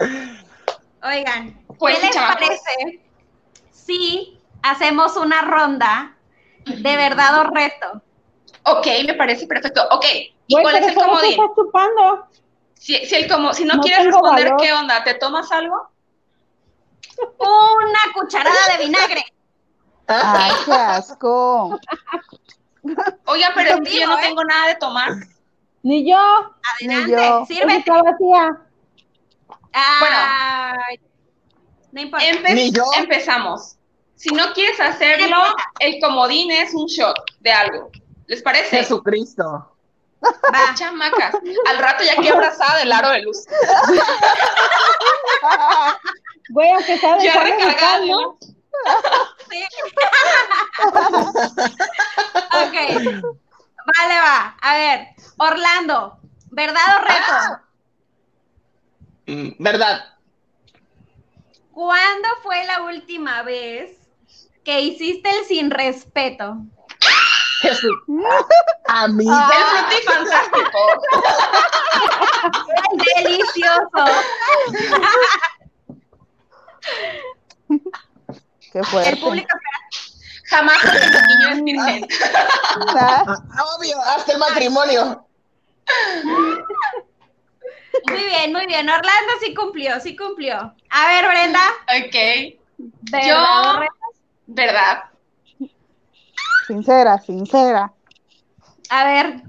[1.03, 3.01] Oigan, pues, ¿qué les parece
[3.71, 6.15] si hacemos una ronda
[6.65, 8.01] de verdad o reto?
[8.63, 9.85] Ok, me parece perfecto.
[9.91, 10.05] Ok,
[10.47, 11.37] ¿y cuál es el comodín?
[12.75, 15.03] Si, si, el como, si no, quieres responder, ¿qué onda?
[15.03, 15.92] ¿Te tomas algo?
[17.37, 19.25] Una cucharada de vinagre.
[20.07, 21.79] ¡Ay, qué asco!
[23.25, 24.21] Oiga, pero es que yo no ¿eh?
[24.21, 25.11] tengo nada de tomar.
[25.83, 26.17] Ni yo.
[26.17, 27.45] Adelante, Ni yo.
[27.45, 27.91] sírvete.
[27.91, 28.61] vacía.
[29.99, 30.17] bueno,
[31.91, 32.25] no importa.
[32.53, 32.83] Ni yo.
[32.97, 33.77] empezamos.
[34.15, 35.37] Si no quieres hacerlo,
[35.79, 37.89] el comodín es un shot de algo.
[38.27, 38.77] ¿Les parece?
[38.77, 39.72] Jesucristo.
[40.23, 41.35] Va, chamacas.
[41.69, 43.45] Al rato ya aquí abrazada del aro de luz.
[46.49, 48.37] Güey, aunque de Ya recargado.
[49.49, 49.63] Sí.
[52.51, 52.75] ok.
[53.85, 54.57] Vale, va.
[54.61, 55.07] A ver,
[55.37, 56.17] Orlando,
[56.49, 57.21] ¿verdad o reto?
[57.29, 57.61] Ah.
[59.27, 60.13] Mm, verdad.
[61.71, 63.97] ¿Cuándo fue la última vez
[64.63, 66.57] que hiciste el sin respeto?
[67.63, 67.97] Jesús.
[68.87, 69.25] A mí.
[69.29, 69.89] Ah.
[69.89, 70.79] El fantástico.
[73.15, 74.03] Delicioso.
[78.73, 79.09] Qué fuerte.
[79.11, 79.57] El público
[80.49, 82.07] jamás porque el niño es virgen.
[82.99, 83.23] Ah,
[83.77, 85.25] obvio, hasta el matrimonio.
[88.09, 88.89] Muy bien, muy bien.
[88.89, 90.75] Orlando sí cumplió, sí cumplió.
[90.89, 91.61] A ver, Brenda.
[91.97, 92.59] Ok.
[93.25, 93.79] Yo,
[94.47, 95.03] ¿verdad?
[96.67, 97.93] Sincera, sincera.
[98.89, 99.41] A ver,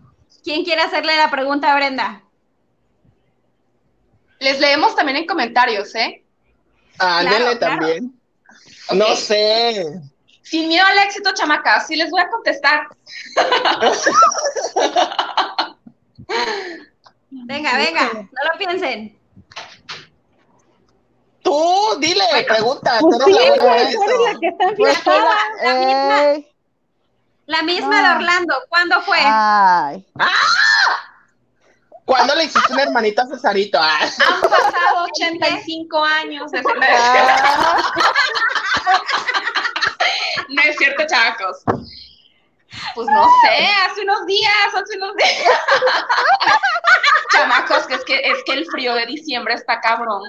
[0.43, 2.23] ¿quién quiere hacerle la pregunta a Brenda?
[4.41, 6.25] Les leemos también en comentarios, ¿eh?
[6.99, 7.23] Ah,
[7.59, 8.19] también.
[8.93, 10.01] No sé.
[10.43, 12.87] Sin miedo al éxito, chamacas, sí les voy a contestar.
[17.31, 19.19] venga, venga, no lo piensen.
[21.43, 22.99] Tú, dile, pregunta.
[23.01, 23.89] Pues sí, la, la
[24.39, 25.27] que está
[25.63, 26.47] en
[27.47, 29.19] la misma de Orlando, ¿cuándo fue?
[29.21, 30.07] Ay.
[30.19, 30.31] ¡Ah!
[32.05, 33.79] ¿Cuándo le hiciste una hermanita a Cesarito?
[33.81, 33.99] Ah.
[34.01, 37.83] Han pasado 85 años desde ah.
[40.49, 41.63] No es cierto, chacos.
[42.95, 45.61] Pues no sé, hace unos días, hace unos días.
[47.33, 50.23] Chamacos, que es que es que el frío de diciembre está cabrón.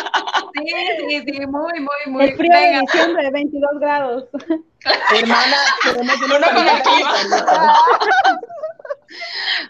[0.57, 2.25] Sí, sí, sí, muy, muy, muy.
[2.25, 4.25] El frío de diciembre, 22 grados.
[5.15, 6.13] Hermana, pero no
[6.55, 7.77] con el clima.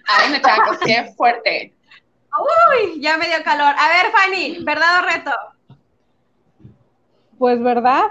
[0.09, 1.75] Ay, me chamacos, qué fuerte.
[2.39, 3.75] Uy, ya me dio calor.
[3.79, 5.31] A ver, Fanny, ¿verdad o reto?
[7.39, 8.05] Pues, ¿verdad?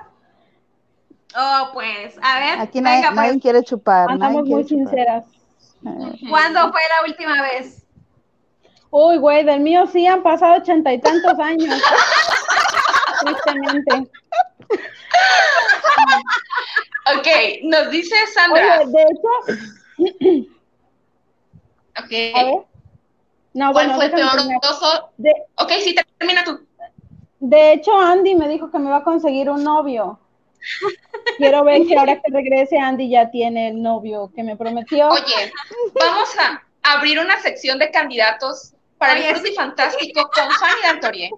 [1.38, 4.08] Oh, pues, a ver, Aquí nadie, venga, nadie pues, quiere chupar.
[4.08, 4.86] nadie Andamos quiere muy chupar.
[4.88, 5.26] sinceras.
[5.86, 7.85] Eh, ¿cuándo fue la última vez?
[8.97, 11.81] Uy, güey, del mío sí han pasado ochenta y tantos años.
[13.25, 14.10] Tristemente.
[17.17, 17.27] Ok,
[17.63, 18.79] nos dice Sandra.
[18.79, 20.47] Oye, de hecho,
[21.99, 22.36] Ok.
[22.36, 22.55] a ver.
[23.53, 25.10] No, ¿Cuál bueno, fue el peor oso?
[25.17, 26.65] De, Ok, sí, termina tú.
[27.41, 30.21] de hecho, Andy me dijo que me va a conseguir un novio.
[31.38, 35.10] Quiero ver si ahora que regrese Andy ya tiene el novio que me prometió.
[35.10, 35.51] Oye,
[35.99, 36.63] vamos a
[36.95, 41.31] abrir una sección de candidatos para el Frutti Fantástico con Fanny Dantorie.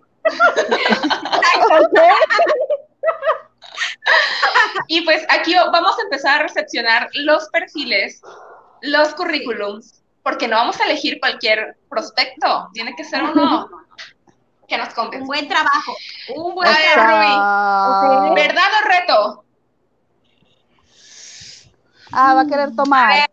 [4.87, 8.21] Y pues aquí vamos a empezar a recepcionar los perfiles,
[8.81, 13.69] los currículums, porque no vamos a elegir cualquier prospecto, tiene que ser uno
[14.67, 15.25] que nos Un convenza.
[15.25, 15.95] buen trabajo.
[16.35, 18.25] Un buen trabajo.
[18.27, 19.43] Rubí, ¿verdad o reto?
[22.11, 23.29] Ah, va a querer tomar.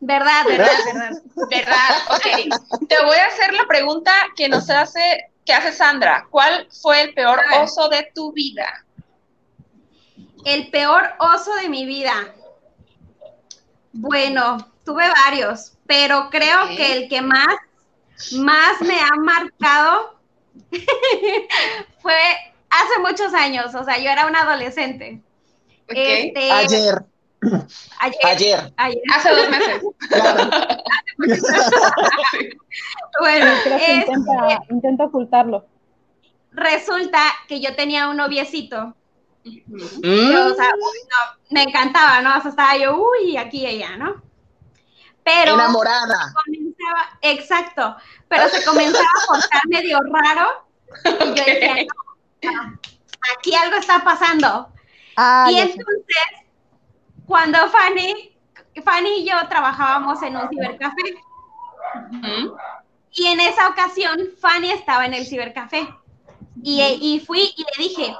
[0.00, 1.22] ¿Verdad, verdad, verdad?
[1.50, 1.90] ¿Verdad?
[2.10, 2.88] Ok.
[2.88, 6.26] Te voy a hacer la pregunta que nos hace, que hace Sandra.
[6.30, 8.84] ¿Cuál fue el peor oso de tu vida?
[10.44, 12.34] El peor oso de mi vida.
[13.92, 17.54] Bueno, tuve varios, pero creo que el que más,
[18.38, 20.18] más me ha marcado
[22.00, 22.22] fue
[22.70, 23.74] hace muchos años.
[23.74, 25.20] O sea, yo era una adolescente.
[25.88, 27.04] Este, Ayer,
[28.00, 28.72] ayer, ayer.
[28.76, 29.02] ayer.
[29.14, 29.82] Hace dos meses.
[30.10, 30.50] Claro.
[33.20, 35.66] Bueno, Creo que este, intenta, intenta ocultarlo.
[36.52, 38.94] resulta que yo tenía un noviecito.
[39.44, 40.00] Ujú.
[40.02, 42.36] que, o Mm, sea, no, me encantaba, ¿no?
[42.38, 44.22] O sea, estaba yo, uy, aquí y allá, ¿no?
[45.22, 46.32] Pero enamorada.
[46.44, 47.96] comenzaba, exacto,
[48.28, 50.66] pero se comenzaba a portar medio raro
[51.04, 51.74] y yo decía,
[52.42, 52.78] no, no,
[53.38, 54.72] aquí algo está pasando.
[55.16, 55.74] Ah, y ya sé.
[57.30, 58.36] Cuando Fanny,
[58.84, 61.14] Fanny y yo trabajábamos en un cibercafé,
[62.10, 62.56] Ujú.
[63.12, 65.88] y en esa ocasión Fanny estaba en el cibercafé.
[66.62, 68.14] Y, y fui y le dije,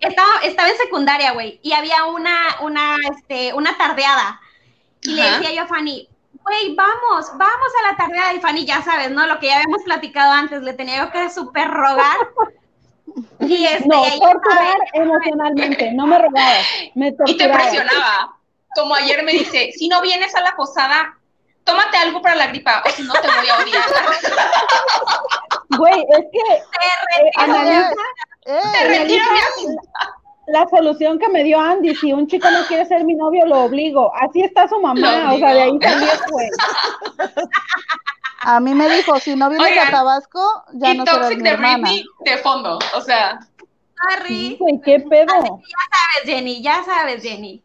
[0.00, 4.40] estaba, estaba en secundaria, güey, y había una, una, este, una tardeada.
[5.02, 5.38] Y le Ajá.
[5.38, 6.08] decía yo a Fanny,
[6.42, 8.34] güey, vamos, vamos a la tardeada.
[8.34, 9.26] Y Fanny, ya sabes, ¿no?
[9.28, 12.16] Lo que ya habíamos platicado antes, le tenía yo que súper rogar.
[13.40, 16.56] Y este, No, torturar emocionalmente, no me robaba,
[16.96, 17.54] me Y te torturaba.
[17.62, 18.35] presionaba.
[18.76, 21.18] Como ayer me dice, si no vienes a la posada,
[21.64, 23.84] tómate algo para la gripa, o si no te voy a odiar.
[25.78, 27.90] Güey, es que eh, analiza
[28.46, 29.82] Eh, Te retiro mi analiza
[30.46, 31.94] la solución que me dio Andy.
[31.96, 34.12] Si un chico no quiere ser mi novio, lo obligo.
[34.14, 36.48] Así está su mamá, o sea, de ahí salió, güey.
[38.42, 41.42] a mí me dijo, si no vienes Oigan, a Tabasco, ya y no serás mi
[41.42, 41.78] de hermana.
[41.78, 43.40] Britney de fondo, o sea,
[44.10, 44.56] Sorry.
[44.60, 45.32] Güey, qué pedo.
[45.32, 45.60] sabes,
[46.24, 47.62] Jenny, ya sabes, Jenny.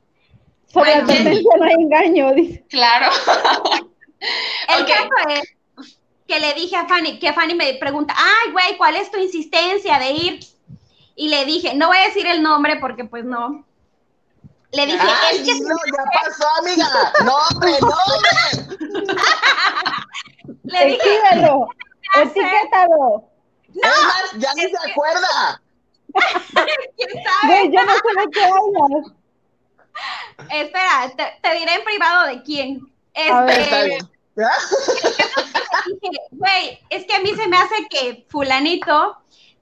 [0.71, 1.03] Sobre Bueno.
[1.11, 2.63] advertencia no hay engaño, dice.
[2.69, 3.11] claro.
[4.69, 4.87] El Ok.
[4.87, 5.57] caso es
[6.27, 9.99] que le dije a Fanny, que Fanny me pregunta, ay, güey, ¿cuál es tu insistencia
[9.99, 10.39] de ir?
[11.15, 13.65] Y le dije, no voy a decir el nombre porque pues no.
[14.71, 16.87] Le dije, Ay, es que no, ya pasó, amiga.
[17.25, 19.01] No, hombre, no, hombre.
[20.63, 21.67] le dije, Escríbelo,
[22.15, 23.23] etiquétalo.
[23.67, 25.61] Es más, ya ni se acuerda.
[26.97, 27.47] ¿quién sabe?
[27.47, 29.13] Güey, yo no sé de qué hablas.
[30.49, 32.91] Espera, te, te diré en privado de quién.
[33.15, 34.09] A ver, Este, Está bien.
[34.35, 34.49] ¿Ya?
[36.01, 39.17] dije, güey, es que a mí se me hace que fulanito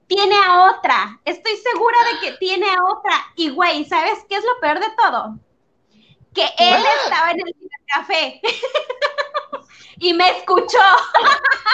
[0.06, 1.20] tiene a otra.
[1.24, 3.14] Estoy segura de que tiene a otra.
[3.36, 5.38] Y, güey, ¿sabes qué es lo peor de todo?
[6.34, 7.54] Que él estaba en el
[7.86, 8.40] café
[9.98, 10.78] y me escuchó.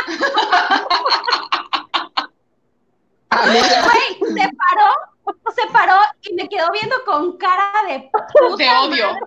[3.29, 4.95] Güey, se paró,
[5.55, 9.09] se paró y me quedó viendo con cara de puta De odio.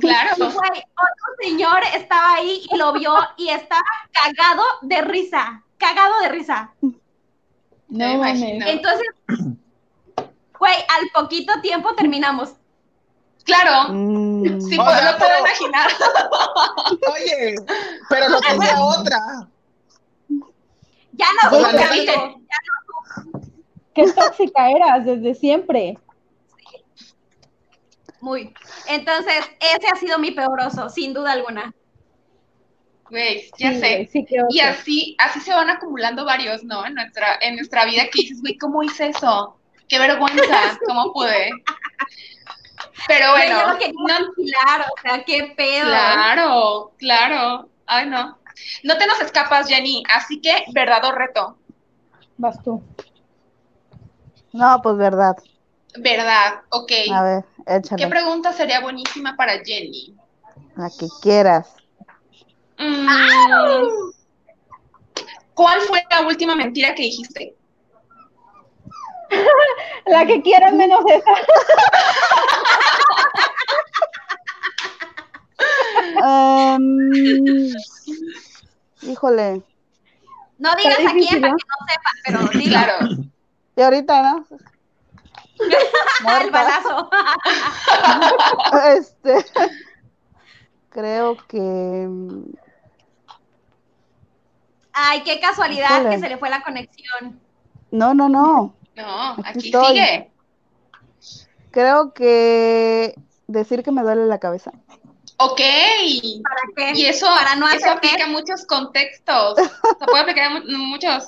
[0.00, 0.34] Claro.
[0.38, 3.82] Güey, otro señor estaba ahí y lo vio y estaba
[4.12, 6.72] cagado de risa, cagado de risa.
[6.80, 6.94] No
[7.88, 8.66] Me imagino.
[8.66, 9.06] Entonces,
[10.58, 12.54] güey, al poquito tiempo terminamos.
[13.44, 13.92] Claro.
[13.92, 14.60] Mm.
[14.62, 15.90] Sí, O pues, sea, no puedo pero- imaginar.
[17.12, 17.54] oye,
[18.08, 19.18] pero no tenía otra.
[21.12, 23.43] Ya no O sea, supe, no-.
[23.94, 25.98] Qué tóxica eras desde siempre.
[28.20, 28.52] muy.
[28.88, 31.74] Entonces, ese ha sido mi peor oso, sin duda alguna.
[33.10, 34.08] Güey, ya sé.
[34.50, 36.86] y así, así se van acumulando varios, ¿no?
[36.86, 39.58] En nuestra, en nuestra vida que dices, güey, ¿cómo hice eso?
[39.88, 41.50] Qué vergüenza, ¿cómo pude?
[43.06, 43.56] Pero bueno.
[43.58, 45.86] no, claro, o sea, qué pedo.
[45.86, 47.68] Claro, claro.
[47.86, 48.38] Ay, no.
[48.82, 51.58] No te nos escapas, Jenny, así que verdad o reto.
[52.38, 52.82] Vas tú.
[54.54, 55.36] No, pues verdad.
[55.98, 56.92] Verdad, ok.
[57.12, 58.04] A ver, échale.
[58.04, 60.14] ¿Qué pregunta sería buenísima para Jenny?
[60.76, 61.74] La que quieras.
[62.78, 63.08] Mm.
[65.54, 67.56] ¿Cuál fue la última mentira que dijiste?
[70.06, 71.32] la que quieras menos esa.
[76.76, 76.88] um,
[79.02, 79.62] híjole.
[80.58, 82.98] No digas a quién para que no sepa, pero sí, claro.
[83.76, 84.46] Y ahorita, ¿no?
[86.40, 87.10] El balazo.
[88.96, 89.46] este.
[90.90, 92.08] Creo que.
[94.92, 97.40] Ay, qué casualidad que se le fue la conexión.
[97.90, 98.74] No, no, no.
[98.94, 100.30] No, aquí, sigue.
[101.72, 103.14] Creo que
[103.48, 104.70] decir que me duele la cabeza.
[105.38, 105.60] Ok.
[106.42, 107.00] ¿Para qué?
[107.00, 109.56] Y eso, Para no eso aplica muchos contextos.
[109.56, 111.26] Se puede aplicar en muchos.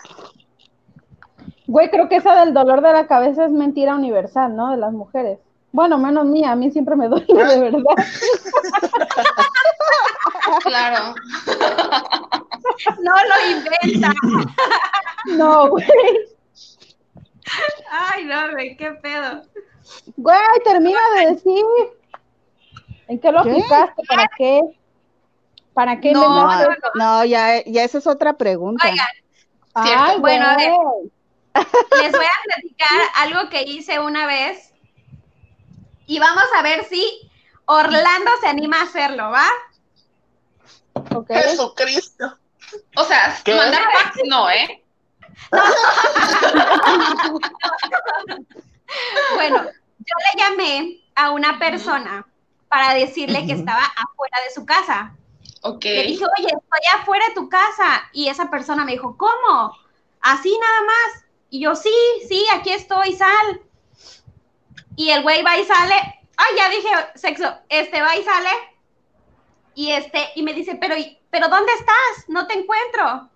[1.66, 4.70] Güey, creo que esa del dolor de la cabeza es mentira universal, ¿no?
[4.70, 5.38] De las mujeres.
[5.72, 7.81] Bueno, menos mía, a mí siempre me duele, de verdad.
[10.62, 11.14] Claro.
[13.02, 14.14] No lo inventa.
[15.37, 15.87] No, güey.
[17.90, 19.42] Ay, no, güey, qué pedo.
[20.16, 21.64] Güey, termina de decir.
[23.09, 24.02] ¿En qué lo aplicaste?
[24.09, 24.61] ¿Para qué?
[25.74, 26.12] ¿Para qué?
[26.12, 26.48] No,
[26.94, 28.88] no, ya, ya esa es otra pregunta.
[28.88, 29.07] Oigan,
[29.74, 30.72] Ay, bueno, a ver,
[32.03, 34.73] les voy a platicar algo que hice una vez
[36.07, 37.31] y vamos a ver si
[37.66, 39.49] Orlando se anima a hacerlo, ¿va?
[41.14, 41.42] Okay.
[41.42, 42.38] Jesucristo.
[42.97, 44.83] O sea, mandar fax no, ¿eh?
[49.35, 49.64] bueno,
[49.99, 52.27] yo le llamé a una persona
[52.69, 55.14] para decirle que estaba afuera de su casa.
[55.62, 55.85] Ok.
[55.85, 58.09] Le dije, oye, estoy afuera de tu casa.
[58.12, 59.77] Y esa persona me dijo, ¿cómo?
[60.21, 61.25] Así nada más.
[61.57, 61.95] Y yo, sí,
[62.29, 63.62] sí, aquí estoy, sal.
[64.95, 65.95] Y el güey va y sale.
[66.37, 67.51] Ay, ya dije sexo.
[67.71, 68.51] Este va y sale.
[69.75, 70.95] Y este, y me dice, pero,
[71.31, 72.29] pero ¿dónde estás?
[72.29, 73.31] No te encuentro.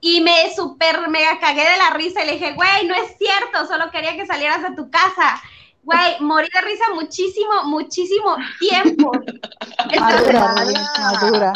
[0.00, 3.64] Y me súper mega cagué de la risa y le dije, güey, no es cierto,
[3.68, 5.40] solo quería que salieras de tu casa.
[5.84, 9.12] Güey, morí de risa muchísimo, muchísimo tiempo.
[10.00, 10.54] Madura,
[10.98, 11.52] madura.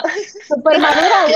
[0.47, 1.27] Súper madura.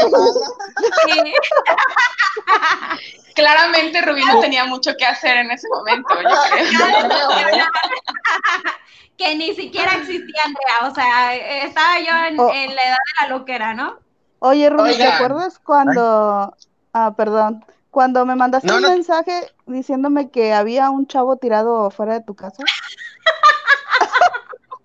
[1.06, 1.35] Sí.
[3.34, 6.14] Claramente Rubí no tenía mucho que hacer en ese momento,
[9.16, 11.34] que ni siquiera existía Andrea, o sea,
[11.64, 12.52] estaba yo en, oh.
[12.52, 13.98] en la edad de la loquera, ¿no?
[14.40, 16.54] Oye, Rubí, ¿te acuerdas cuando
[16.92, 17.64] Ah, perdón.
[17.90, 19.32] Cuando me mandaste un mensaje
[19.66, 22.62] diciéndome que había un chavo tirado fuera de tu casa.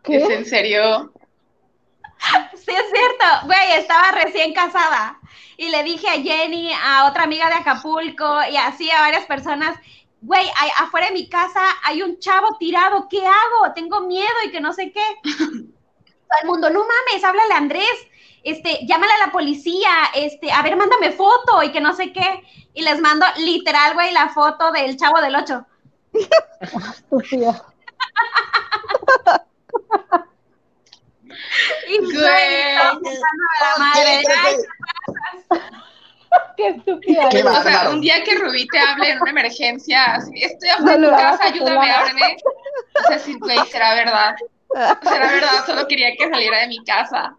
[0.03, 0.17] ¿Qué?
[0.17, 1.11] ¿Es en serio?
[2.53, 3.45] Sí, es cierto.
[3.45, 5.19] Güey, estaba recién casada.
[5.57, 9.77] Y le dije a Jenny, a otra amiga de Acapulco y así a varias personas,
[10.21, 10.45] güey,
[10.79, 13.73] afuera de mi casa hay un chavo tirado, ¿qué hago?
[13.73, 15.05] Tengo miedo y que no sé qué.
[15.23, 18.07] Todo el mundo, no mames, háblale a Andrés
[18.45, 22.43] este, llámale a la policía, este, a ver, mándame foto y que no sé qué.
[22.75, 25.65] Y les mando literal, güey, la foto del chavo del 8.
[31.87, 32.93] Estúpida.
[33.01, 33.19] y güey,
[33.61, 34.21] la madre.
[36.57, 37.27] Qué estúpida.
[37.27, 41.05] o sea, un día que Rubí te hable en una emergencia, así, estoy afuera de
[41.05, 42.37] tu casa, ayúdame, ábreme.
[42.93, 44.35] O sea, sí, güey, será verdad.
[45.03, 47.35] Será verdad, solo quería que saliera de mi casa.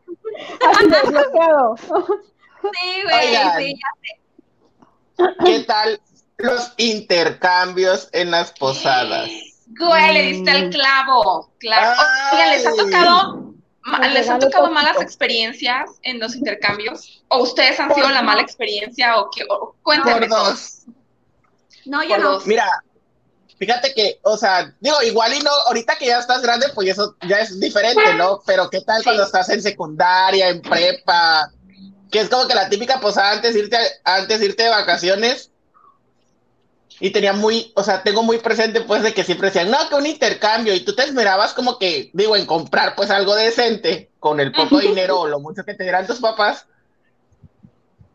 [2.62, 3.26] Sí, güey,
[3.57, 5.34] sí, ya sé.
[5.45, 6.01] ¿Qué tal
[6.38, 9.28] los intercambios en las posadas?
[9.68, 11.51] Güey, le diste el clavo.
[11.59, 12.01] Claro.
[12.32, 13.53] Oigan, ¿les ha tocado,
[14.12, 17.24] ¿les ha tocado malas experiencias en los intercambios?
[17.28, 19.18] ¿O ustedes han sido la mala experiencia?
[19.18, 19.45] ¿O qué?
[19.82, 20.26] cuéntenme.
[20.26, 20.82] Por dos.
[21.84, 22.41] No, yo no.
[22.41, 22.68] Mira,
[23.59, 27.16] Fíjate que, o sea, digo, igual y no, ahorita que ya estás grande, pues eso
[27.26, 28.43] ya es diferente, ¿no?
[28.45, 31.51] Pero ¿qué tal cuando estás en secundaria, en prepa?
[32.11, 35.51] Que es como que la típica posada antes de irte, antes de irte de vacaciones.
[36.99, 39.94] Y tenía muy, o sea, tengo muy presente pues de que siempre decían, no, que
[39.97, 40.74] un intercambio.
[40.74, 44.78] Y tú te esmerabas como que, digo, en comprar pues algo decente con el poco
[44.78, 46.66] dinero o lo mucho que te dieran tus papás.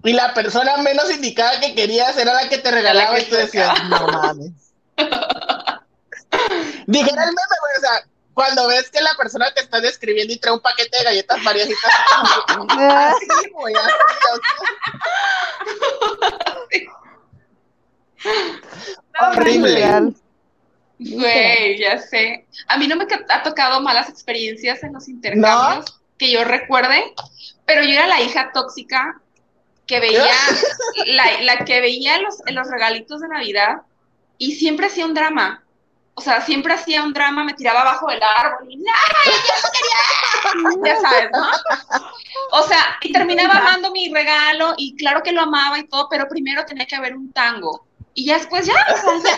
[0.03, 3.71] Y la persona menos indicada que querías era la que te regalaba y tú decías,
[3.88, 4.51] no mames.
[6.88, 10.38] Dijera el meme, güey, o sea, cuando ves que la persona te está describiendo y
[10.38, 13.91] trae un paquete de galletas María así, güey, así,
[19.19, 20.13] Horrible.
[20.99, 22.45] Güey, ya sé.
[22.67, 27.13] A mí no me ha tocado malas experiencias en los intercambios que yo recuerde,
[27.65, 29.19] pero yo era la hija tóxica
[29.88, 30.24] que veía,
[31.07, 33.82] la, la, que veía los, los regalitos de Navidad
[34.38, 35.63] y siempre hacía un drama.
[36.13, 38.91] O sea, siempre hacía un drama, me tiraba abajo del árbol y ¡no!
[40.86, 41.47] Ya sabes, ¿no?
[42.51, 46.28] O sea, y terminaba amando mi regalo y claro que lo amaba y todo, pero
[46.28, 47.88] primero tenía que haber un tango.
[48.14, 48.74] Y ya después ya,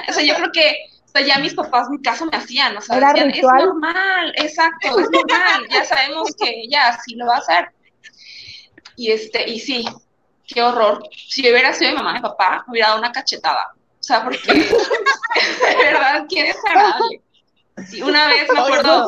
[0.09, 0.75] o sea, yo creo que
[1.13, 4.99] o sea, ya mis papás mi caso me hacían, o sea, decían, es normal, exacto,
[4.99, 7.71] es normal, ya sabemos que ella sí lo va a hacer.
[8.95, 9.85] Y este, y sí,
[10.47, 11.07] qué horror.
[11.11, 13.73] Si hubiera sido mi mamá y mi papá, me hubiera dado una cachetada.
[13.75, 17.21] O sea, porque de verdad, qué desagradable.
[17.87, 19.07] Sí, una vez me acuerdo,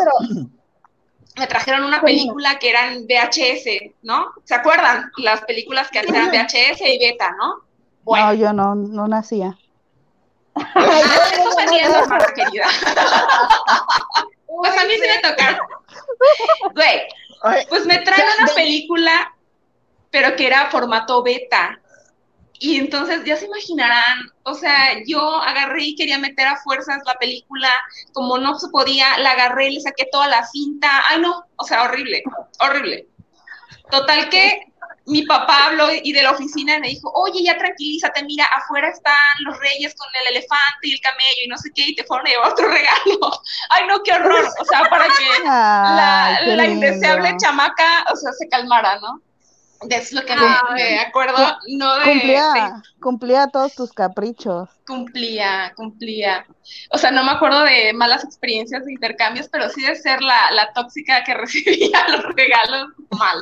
[1.37, 4.31] me trajeron una película que eran VHS, ¿no?
[4.43, 5.11] ¿Se acuerdan?
[5.17, 7.64] Las películas que eran VHS y beta, ¿no?
[8.05, 8.27] Bueno.
[8.27, 9.57] No, yo no, no nacía.
[10.55, 12.65] Eso tenía hermana querida.
[14.47, 15.67] pues a mí sí me tocaron.
[16.73, 17.01] Güey,
[17.67, 19.35] pues me traen una película,
[20.11, 21.79] pero que era formato beta.
[22.57, 27.15] Y entonces ya se imaginarán, o sea, yo agarré y quería meter a fuerzas la
[27.15, 27.69] película,
[28.13, 31.83] como no se podía, la agarré, le saqué toda la cinta, ay no, o sea,
[31.83, 32.23] horrible,
[32.61, 33.07] horrible.
[33.91, 34.71] Total que
[35.05, 39.15] mi papá habló y de la oficina me dijo, oye, ya tranquilízate, mira, afuera están
[39.45, 42.25] los reyes con el elefante y el camello y no sé qué, y te fueron
[42.27, 43.41] a llevar otro regalo.
[43.69, 44.45] Ay, no, qué horror.
[44.59, 49.21] O sea, para que la, la indeseable chamaca, o sea, se calmara, ¿no?
[49.89, 51.37] Es lo que me, acuerdo,
[51.67, 54.69] no de cumplía, cumplía todos tus caprichos.
[54.87, 56.45] Cumplía, cumplía.
[56.91, 60.49] O sea, no me acuerdo de malas experiencias de intercambios, pero sí de ser la,
[60.51, 63.37] la tóxica que recibía los regalos mal.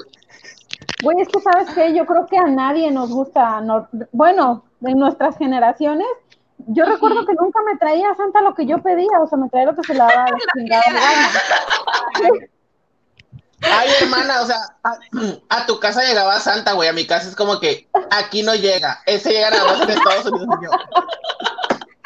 [1.04, 3.62] Güey, es que sabes qué, yo creo que a nadie nos gusta,
[4.14, 6.08] bueno, de nuestras generaciones,
[6.68, 9.66] yo recuerdo que nunca me traía Santa lo que yo pedía, o sea, me traía
[9.66, 10.84] lo que se la daba chingada
[13.66, 14.78] Ay, hermana, o sea,
[15.49, 16.89] a, tu casa llegaba Santa, güey.
[16.89, 19.01] A mi casa es como que aquí no llega.
[19.06, 20.60] Ese llega nada más en Estados Unidos.
[20.62, 20.70] Yo.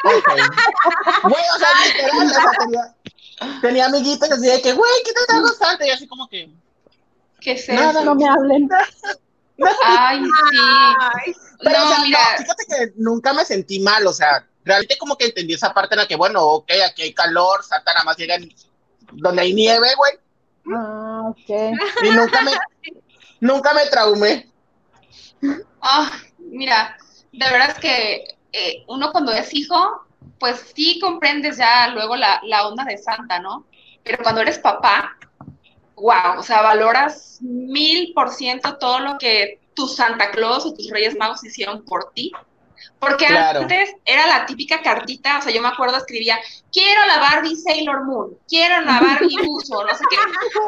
[0.04, 0.42] Okay.
[1.24, 2.94] Güey, o sea, literal, o sea, tenía,
[3.60, 5.84] tenía amiguitos y así de que, güey, ¿qué te traigo Santa?
[5.84, 6.48] Y así como que.
[7.40, 8.68] ¿Qué es Nada, no me hablen.
[9.84, 11.34] Ay, sí.
[11.62, 12.18] Pero, o sea, mira.
[12.32, 15.94] No, fíjate que nunca me sentí mal, o sea, realmente como que entendí esa parte
[15.94, 18.52] en la que, bueno, ok, aquí hay calor, Santa nada más llega en
[19.12, 20.12] donde hay nieve, güey
[20.76, 21.48] Ah, ok.
[22.02, 22.52] Y nunca me,
[23.40, 24.50] nunca me traumé.
[25.80, 26.98] Ah, mira,
[27.32, 30.06] de verdad es que eh, uno cuando es hijo,
[30.38, 33.66] pues sí comprendes ya luego la, la onda de Santa, ¿no?
[34.02, 35.16] Pero cuando eres papá,
[36.00, 40.90] wow, o sea, valoras mil por ciento todo lo que tu Santa Claus o tus
[40.90, 42.32] Reyes Magos hicieron por ti
[42.98, 46.38] porque antes era la típica cartita, o sea, yo me acuerdo escribía,
[46.72, 50.16] quiero la Barbie Sailor Moon, quiero la Barbie Buzo, no sé qué.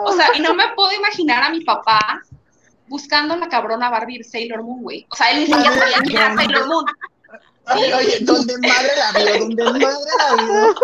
[0.05, 2.20] O sea, y no me puedo imaginar a mi papá
[2.87, 5.07] buscando la cabrona Barbie Sailor Moon, güey.
[5.11, 6.85] O sea, él ni siquiera sabía quién era Sailor Moon.
[7.74, 7.93] Sí.
[7.93, 9.39] Oye, ¿dónde madre la vio?
[9.39, 10.74] ¿Dónde madre la vio?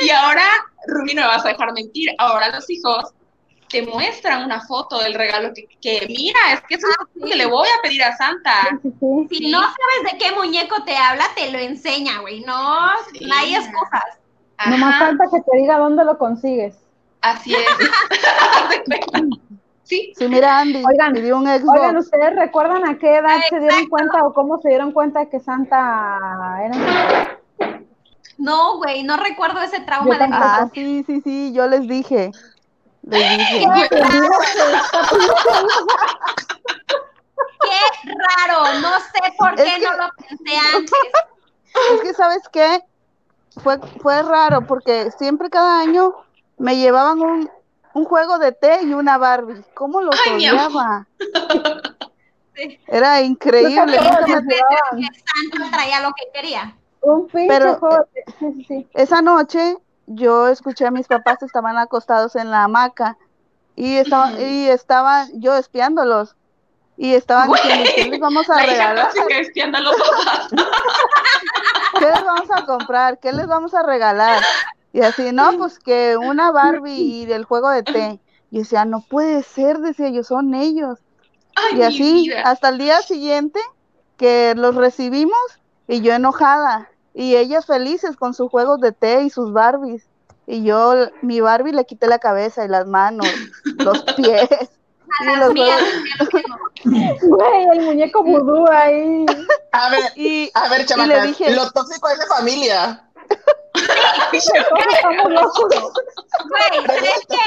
[0.00, 0.44] Y ahora,
[0.88, 3.12] Rumi, no me vas a dejar mentir, ahora los hijos
[3.76, 7.44] te muestran una foto del regalo que, mira, es que es una ah, que le
[7.44, 8.80] voy a pedir a Santa.
[9.30, 12.40] Si no sabes de qué muñeco te habla, te lo enseña, güey.
[12.40, 14.18] No, no hay excusas.
[14.70, 16.74] No más falta que te diga dónde lo consigues.
[17.20, 17.66] Así es.
[19.82, 20.14] sí.
[20.16, 24.32] Sí, mira, Andy, oigan, un Oigan, ¿ustedes recuerdan a qué edad se dieron cuenta o
[24.32, 26.18] cómo se dieron cuenta que Santa
[26.64, 27.38] era?
[28.38, 32.30] No, güey, no recuerdo ese trauma de Ah, sí, sí, sí, yo les dije.
[33.08, 33.18] Qué
[38.06, 40.92] raro, no sé por qué no lo pensé antes.
[41.94, 42.82] Es que, ¿sabes qué?
[43.62, 46.14] Fue, fue raro porque siempre cada año
[46.58, 47.50] me llevaban un,
[47.94, 49.64] un juego de té y una Barbie.
[49.74, 51.06] ¿Cómo lo odiaba?
[52.86, 53.98] Era increíble.
[53.98, 56.76] Santa traía lo que quería.
[57.00, 57.78] Un Pero,
[58.70, 59.76] eh, Esa noche
[60.06, 63.16] yo escuché a mis papás estaban acostados en la hamaca
[63.74, 66.36] y estaba y estaba yo espiándolos
[66.96, 69.12] y estaban diciendo ¿qué les vamos a regalar?
[71.98, 73.18] ¿Qué les vamos a comprar?
[73.18, 74.42] ¿Qué les vamos a regalar?
[74.92, 78.20] Y así, no, pues que una Barbie y del juego de té.
[78.50, 81.00] Y decía, no puede ser, decía yo, son ellos.
[81.72, 83.60] y así, hasta el día siguiente
[84.16, 85.36] que los recibimos
[85.86, 90.06] y yo enojada y ellas felices con sus juegos de té y sus Barbies.
[90.46, 90.92] Y yo,
[91.22, 93.26] mi Barbie le quité la cabeza y las manos,
[93.78, 94.50] los pies.
[95.22, 95.54] y los
[97.22, 99.24] Güey, el muñeco vudú ahí.
[99.72, 103.02] A ver, y, a ver, chamaca, dije, lo tóxico es de familia.
[104.30, 104.42] Güey,
[107.02, 107.38] es que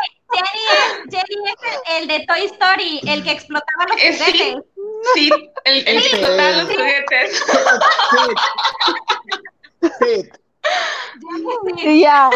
[1.95, 4.63] el, de Toy Story, el que explotaba los eh, juguetes.
[5.13, 5.29] Sí,
[5.65, 7.43] el, que explotaba los juguetes.
[9.81, 10.29] Sí.
[11.83, 12.29] Y ya,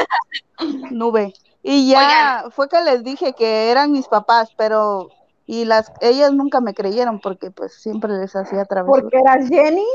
[0.92, 1.34] nube.
[1.62, 5.10] Y ya fue que les dije que eran mis papás, pero
[5.46, 8.94] y las ellas nunca me creyeron porque pues siempre les hacía trabajo.
[8.94, 9.86] Porque eras Jenny.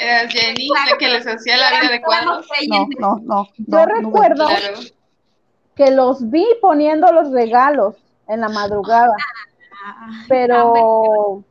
[0.00, 2.46] Eras Jenny la que les hacía la vida de cuadros.
[2.68, 3.48] No, no, no.
[3.56, 4.48] Yo recuerdo
[5.76, 7.96] que los vi poniendo los regalos
[8.26, 9.14] en la madrugada.
[10.28, 11.44] Pero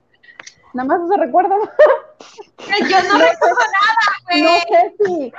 [0.73, 1.55] nada más se recuerdo.
[2.59, 4.41] Yo no, recuerdo nada, güey.
[4.43, 5.33] No sé si,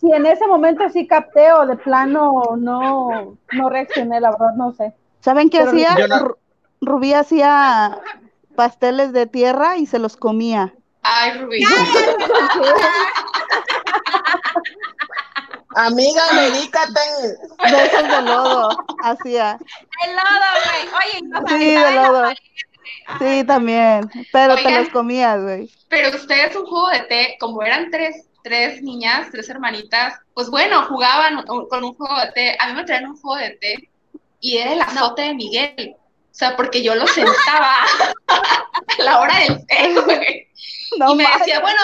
[0.00, 4.72] si en ese momento sí capté o de plano no, no reaccioné, la verdad no
[4.72, 4.92] sé.
[5.20, 5.96] ¿Saben qué hacía?
[6.80, 8.00] Rubí hacía
[8.56, 10.74] pasteles de tierra y se los comía.
[11.02, 11.62] Ay, Rubí.
[15.74, 17.00] Amiga, medícate.
[17.70, 18.68] Besos de lodo,
[19.02, 19.58] hacía.
[20.04, 20.82] El lodo, güey.
[21.00, 22.32] Oye, no Sí, de lodo.
[23.18, 24.10] Sí, también.
[24.32, 25.70] Pero te los comías, güey.
[25.92, 30.86] Pero ustedes un juego de té, como eran tres, tres niñas, tres hermanitas, pues bueno,
[30.86, 32.56] jugaban con un juego de té.
[32.58, 33.90] A mí me traían un juego de té
[34.40, 35.96] y era el azote de Miguel.
[35.98, 37.76] O sea, porque yo lo sentaba
[38.26, 40.48] a la hora del té, güey.
[40.92, 41.82] y me decía, bueno,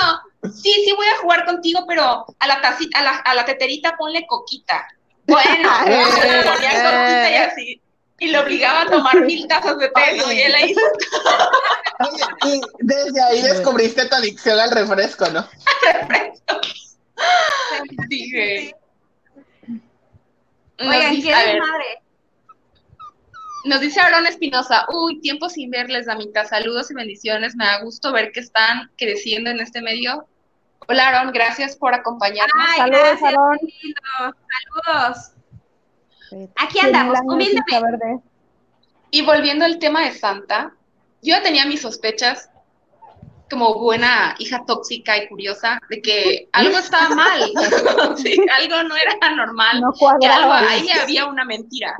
[0.54, 3.94] sí, sí voy a jugar contigo, pero a la tacita, a la, a la teterita
[3.98, 4.88] ponle coquita.
[5.26, 7.82] Bueno, ponía coquita y así.
[8.20, 10.32] Y lo obligaba a tomar mil tazas de té, ¿no?
[10.32, 10.74] Y él ahí.
[12.46, 15.38] y desde ahí descubriste tu adicción al refresco, ¿no?
[15.38, 16.60] Al refresco.
[18.08, 18.74] Dije.
[20.80, 22.02] Oigan, ¿quién madre?
[23.64, 28.12] Nos dice Aaron Espinosa, uy, tiempo sin verles, damita, saludos y bendiciones, me da gusto
[28.12, 30.26] ver que están creciendo en este medio.
[30.86, 32.76] Hola Aaron, gracias por acompañarnos.
[32.76, 33.58] saludos Aaron.
[34.86, 35.32] Saludos.
[36.56, 38.20] Aquí andamos, humildemente.
[39.10, 40.74] Y volviendo al tema de Santa,
[41.22, 42.50] yo tenía mis sospechas
[43.50, 49.80] como buena hija tóxica y curiosa de que algo estaba mal, algo no era normal,
[49.80, 51.96] no que algo, ahí había una mentira.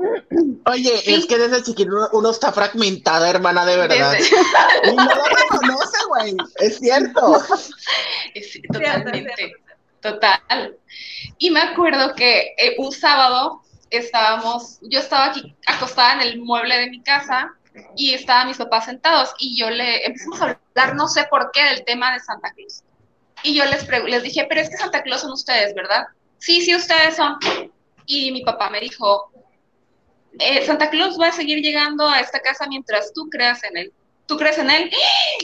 [0.67, 4.19] Oye, es que desde chiquito uno está fragmentado, hermana, de verdad.
[4.85, 7.43] Y no lo reconoce, güey, es cierto.
[8.73, 9.53] totalmente,
[10.01, 10.77] total.
[11.39, 16.79] Y me acuerdo que eh, un sábado estábamos, yo estaba aquí acostada en el mueble
[16.79, 17.55] de mi casa
[17.97, 21.65] y estaban mis papás sentados y yo le empezamos a hablar, no sé por qué,
[21.65, 22.83] del tema de Santa Claus.
[23.43, 26.07] Y yo les, les dije, pero es que Santa Claus son ustedes, ¿verdad?
[26.39, 27.37] Sí, sí, ustedes son.
[28.07, 29.31] Y mi papá me dijo,
[30.39, 33.93] eh, Santa Claus va a seguir llegando a esta casa mientras tú creas en él.
[34.29, 34.91] ¿Tú crees en él?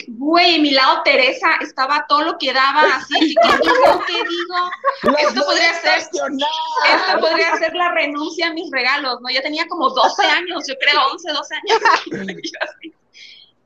[0.08, 4.70] Güey, mi lado Teresa estaba todo lo que daba, así, ¿qué digo?
[5.18, 9.30] Esto podría ser, esto podría ser la renuncia a mis regalos, ¿no?
[9.30, 11.80] Ya tenía como 12 años, yo creo, 11, 12 años.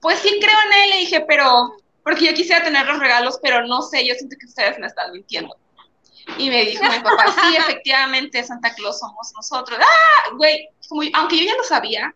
[0.01, 3.67] pues sí creo en él, le dije, pero, porque yo quisiera tener los regalos, pero
[3.67, 5.57] no sé, yo siento que ustedes me están mintiendo.
[6.37, 9.81] Y me dijo mi papá, sí, efectivamente, Santa Claus somos nosotros.
[9.83, 10.31] ¡Ah!
[10.37, 10.69] Güey,
[11.15, 12.15] aunque yo ya lo sabía,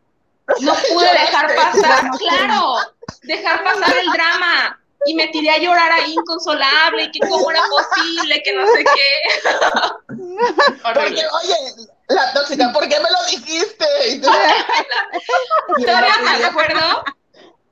[0.61, 2.77] no pude dejar pasar, claro,
[3.23, 4.79] dejar pasar el drama.
[5.05, 8.85] Y me tiré a llorar ahí inconsolable, y que cómo era posible, que no sé
[8.85, 9.51] qué.
[10.95, 11.57] Porque, oye,
[12.07, 14.21] la tóxica, ¿por qué me lo dijiste?
[15.85, 17.05] ¿Todavía me acuerdo?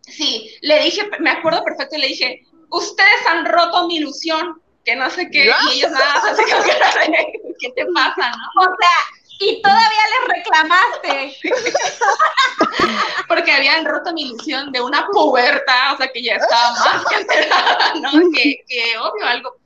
[0.09, 4.97] Sí, le dije, me acuerdo perfecto, y le dije, ustedes han roto mi ilusión, que
[4.97, 8.63] no sé qué, y ellos nada, así que, ¿qué te pasa, no?
[8.63, 11.37] O sea, y todavía les reclamaste.
[13.29, 17.15] Porque habían roto mi ilusión de una puberta, o sea que ya estaba más que
[17.17, 18.11] enterada, ¿no?
[18.35, 19.57] Que, que obvio algo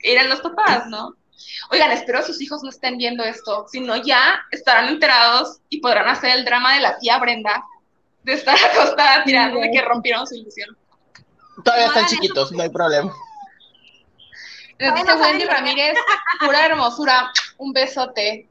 [0.00, 1.14] eran los papás, ¿no?
[1.70, 6.08] Oigan, espero sus hijos no estén viendo esto, si no ya estarán enterados y podrán
[6.08, 7.64] hacer el drama de la tía Brenda,
[8.22, 10.76] de estar acostada tirando de que rompieron su ilusión.
[11.62, 13.12] Todavía están chiquitos, no hay problema.
[14.78, 15.96] Nos dice Wendy Ramírez,
[16.40, 18.48] pura hermosura, un besote.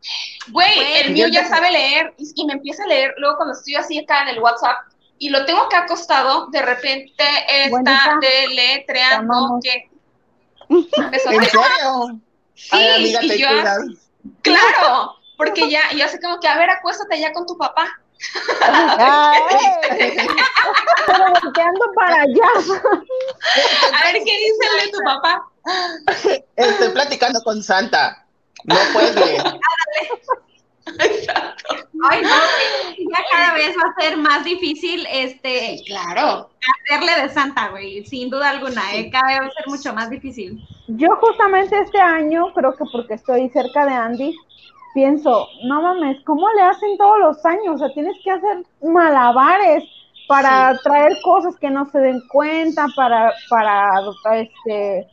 [0.50, 4.00] Güey, el mío ya sabe leer y, me empieza a leer luego cuando estoy así
[4.00, 4.78] acá en el WhatsApp
[5.20, 9.90] y lo tengo acá acostado, de repente está deletreando que...
[11.12, 11.36] Besote.
[11.36, 12.20] ¿En serio?
[12.56, 12.78] Sí,
[13.22, 13.48] y yo
[14.42, 17.88] claro, porque ya, yo así como que, a ver, acuéstate ya con tu papá.
[21.08, 22.50] Pero volteando para allá.
[23.94, 25.48] A ver qué dice el de tu papá.
[26.56, 28.26] Estoy platicando con Santa.
[28.64, 29.38] No puede.
[31.00, 31.76] Exacto.
[32.10, 36.50] Ay, no, ya cada vez va a ser más difícil este claro.
[36.86, 39.10] hacerle de santa, güey, sin duda alguna, ¿eh?
[39.12, 40.66] cada vez va a ser mucho más difícil.
[40.88, 44.36] Yo justamente este año, creo que porque estoy cerca de Andy,
[44.94, 47.76] pienso, no mames, ¿cómo le hacen todos los años?
[47.76, 49.84] O sea, tienes que hacer malabares
[50.28, 53.92] para traer cosas que no se den cuenta, para, para
[54.40, 55.08] este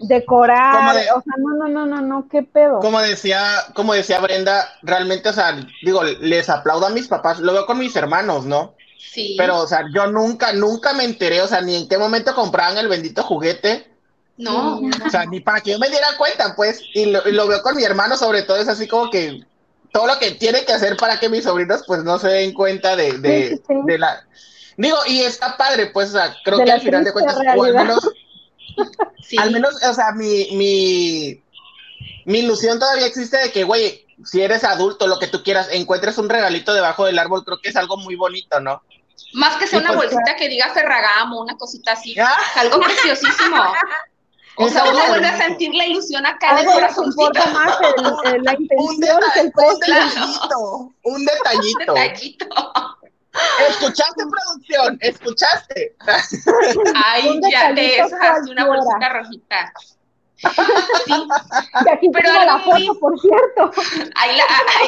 [0.00, 2.80] decorar, o sea, no, no, no, no, no, qué pedo.
[2.80, 3.44] Como decía,
[3.74, 7.78] como decía Brenda, realmente, o sea, digo, les aplaudo a mis papás, lo veo con
[7.78, 8.74] mis hermanos, ¿no?
[8.98, 9.34] Sí.
[9.38, 12.78] Pero, o sea, yo nunca, nunca me enteré, o sea, ni en qué momento compraban
[12.78, 13.90] el bendito juguete.
[14.36, 14.80] No.
[15.04, 17.74] O sea, ni para que yo me diera cuenta, pues, y lo, lo veo con
[17.74, 19.44] mi hermano, sobre todo, es así como que
[19.92, 22.94] todo lo que tiene que hacer para que mis sobrinos, pues, no se den cuenta
[22.94, 24.24] de, de, de la...
[24.76, 27.74] Digo, y está padre, pues, o sea, creo que al final de cuentas, o al
[27.74, 28.08] menos
[29.38, 31.42] al menos, o sea, mi, mi,
[32.24, 36.18] mi ilusión todavía existe de que, güey, si eres adulto, lo que tú quieras, encuentres
[36.18, 38.82] un regalito debajo del árbol, creo que es algo muy bonito, ¿no?
[39.34, 43.56] Más que sea una pues, bolsita que diga Ferragamo, una cosita así, es algo preciosísimo.
[44.60, 47.46] O sea, uno vuelve a sentir la ilusión acá de corazoncito.
[47.52, 47.78] más
[48.42, 50.94] la intención un, detallito, un detallito.
[51.04, 52.97] Un detallito.
[53.68, 54.98] ¿Escuchaste, producción?
[55.00, 55.96] ¿Escuchaste?
[57.04, 59.72] Ay, ya te dejaste una bolsita rojita.
[60.38, 61.12] Sí.
[61.92, 63.70] Aquí pero la foto, por cierto.
[64.14, 64.38] Ahí,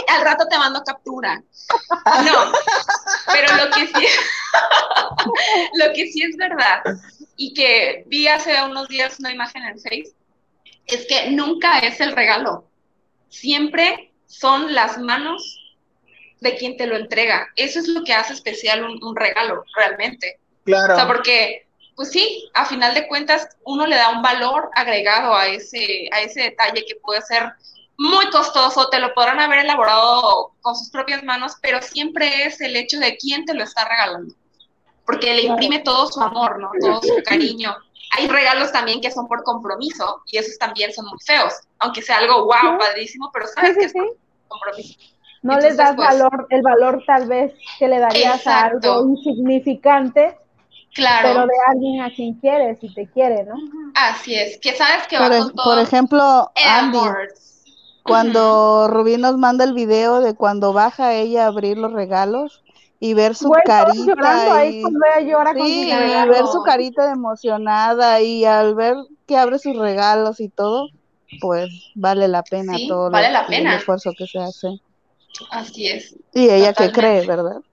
[0.09, 1.43] al rato te mando captura.
[2.25, 2.53] No,
[3.33, 4.07] pero lo que sí,
[5.75, 6.83] lo que sí es verdad
[7.37, 10.15] y que vi hace unos días una imagen en Face
[10.87, 12.69] es que nunca es el regalo.
[13.29, 15.60] Siempre son las manos
[16.41, 17.49] de quien te lo entrega.
[17.57, 20.41] Eso es lo que hace especial un, regalo, realmente.
[20.65, 20.95] Claro.
[20.95, 25.35] O sea, porque, pues sí, a final de cuentas, uno le da un valor agregado
[25.35, 27.53] a ese, a ese detalle que puede ser
[27.99, 32.75] muy costoso, te lo podrán haber elaborado con sus propias manos, pero siempre es el
[32.75, 34.35] hecho de quién te lo está regalando.
[35.05, 36.71] Porque le imprime todo su amor, ¿no?
[36.81, 37.77] Todo su cariño.
[38.17, 42.19] Hay regalos también que son por compromiso y esos también son muy feos, aunque sea
[42.19, 44.17] algo wow, padrísimo, pero sabes que es por
[44.49, 44.99] compromiso
[45.43, 50.37] no les das pues, valor, el valor tal vez que le darías a algo insignificante,
[50.95, 51.29] claro.
[51.29, 53.55] pero de alguien a quien quieres y te quiere, ¿no?
[53.95, 55.65] Así es, que sabes que va con todo.
[55.65, 56.99] Por ejemplo, Andy,
[58.03, 62.63] cuando Rubí nos manda el video de cuando baja ella a abrir los regalos
[62.99, 68.95] y ver su carita y, sí, y ver su carita emocionada y al ver
[69.27, 70.89] que abre sus regalos y todo,
[71.41, 73.71] pues vale la pena todo vale la pena.
[73.71, 74.69] el esfuerzo que se hace.
[75.51, 76.15] Así es.
[76.35, 77.61] Y ella que cree, ¿verdad?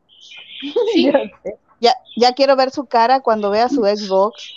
[0.93, 1.11] Sí.
[1.79, 4.51] ya, ya quiero ver su cara cuando vea su Xbox.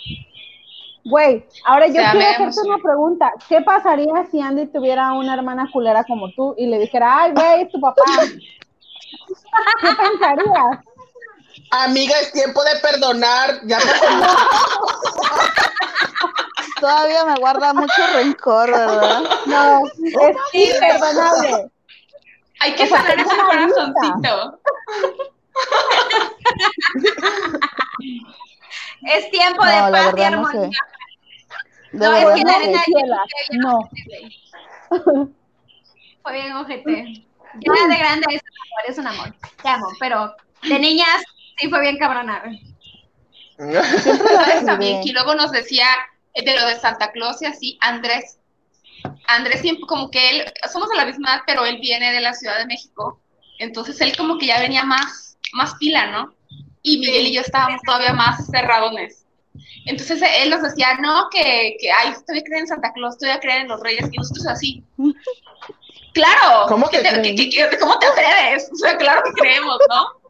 [1.03, 3.31] Güey, ahora yo quiero hacerte una pregunta.
[3.47, 7.61] ¿Qué pasaría si Andy tuviera una hermana culera como tú y le dijera, ay, güey,
[7.63, 8.01] es tu papá?
[9.81, 10.79] ¿Qué pensarías?
[11.71, 13.61] Amiga, es tiempo de perdonar.
[13.65, 13.79] Ya
[16.79, 19.21] Todavía me guarda mucho rencor, ¿verdad?
[19.45, 21.71] No, es imperdonable.
[22.61, 24.59] Hay que sanar ese corazoncito.
[29.01, 30.69] es tiempo de paz y armonía.
[31.93, 32.83] No, es que la neta
[33.53, 33.89] no.
[36.21, 37.25] Fue bien, ojete.
[37.55, 39.33] Ya de grande es un amor, es un amor.
[39.61, 41.23] Te amo, pero de niñas
[41.57, 42.43] sí fue bien cabrona.
[43.57, 45.01] ¿Sabes también?
[45.03, 45.87] Y luego nos decía
[46.35, 48.37] de lo de Santa Claus y así, Andrés,
[49.27, 52.33] Andrés siempre como que él, somos de la misma edad, pero él viene de la
[52.33, 53.19] Ciudad de México,
[53.59, 56.33] entonces él como que ya venía más, más pila, ¿no?
[56.83, 59.25] Y Miguel y yo estábamos todavía más cerradones.
[59.85, 63.29] Entonces él nos decía, no, que, que ay, estoy a creer en Santa Claus, estoy
[63.29, 64.83] a creer en los reyes, y nosotros así.
[66.13, 66.97] Claro, ¿cómo te,
[67.79, 68.69] ¿cómo te atreves?
[68.69, 70.21] O sea, claro que creemos, ¿no?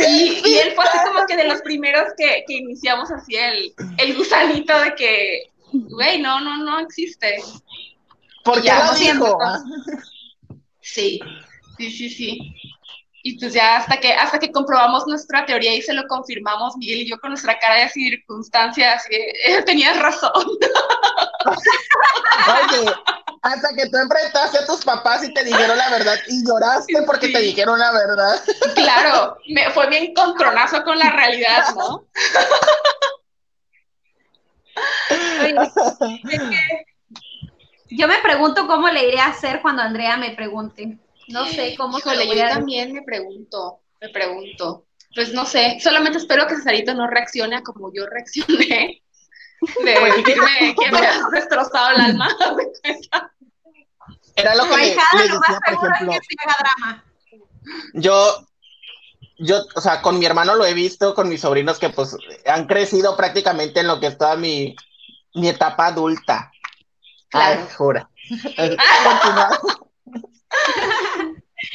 [0.00, 3.74] Y, y, él fue así como que de los primeros que, que iniciamos así el,
[3.98, 7.36] el gusanito de que, güey, no, no, no existe.
[8.46, 9.38] ¿Por qué lo dijo?
[10.80, 11.20] Sí,
[11.76, 12.54] sí, sí, sí.
[13.24, 17.00] Y pues ya hasta que, hasta que comprobamos nuestra teoría y se lo confirmamos, Miguel
[17.00, 20.46] y yo con nuestra cara de circunstancias, que eh, tenías razón.
[22.46, 22.92] Oye,
[23.42, 27.30] hasta que tú enfrentaste a tus papás y te dijeron la verdad y lloraste porque
[27.30, 28.40] te dijeron la verdad.
[28.76, 32.06] Claro, me, fue bien contronazo con la realidad, ¿no?
[37.90, 40.98] Yo me pregunto cómo le iré a hacer cuando Andrea me pregunte.
[41.28, 44.86] No sé cómo se yo también me pregunto, me pregunto.
[45.14, 49.02] Pues no sé, solamente espero que Cesarito no reaccione como yo reaccioné.
[49.84, 52.28] De decirme que me has destrozado el alma.
[54.36, 55.02] Era lo que le, decía,
[55.64, 56.12] por ejemplo.
[57.94, 58.46] yo,
[59.38, 62.14] yo, o sea, con mi hermano lo he visto, con mis sobrinos que pues
[62.44, 64.76] han crecido prácticamente en lo que es toda mi,
[65.34, 66.52] mi etapa adulta.
[67.30, 67.60] Claro.
[67.60, 68.10] Ay, jura.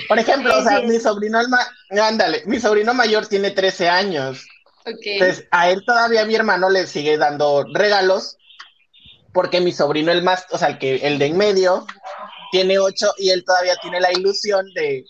[0.08, 1.40] Por ejemplo, o sea, mi sobrino,
[1.90, 4.46] ándale, mi sobrino mayor tiene 13 años.
[4.86, 8.38] Entonces, a él todavía mi hermano le sigue dando regalos,
[9.34, 11.86] porque mi sobrino, el más, o sea, el, que, el de en medio,
[12.52, 15.06] tiene 8 y él todavía tiene la ilusión de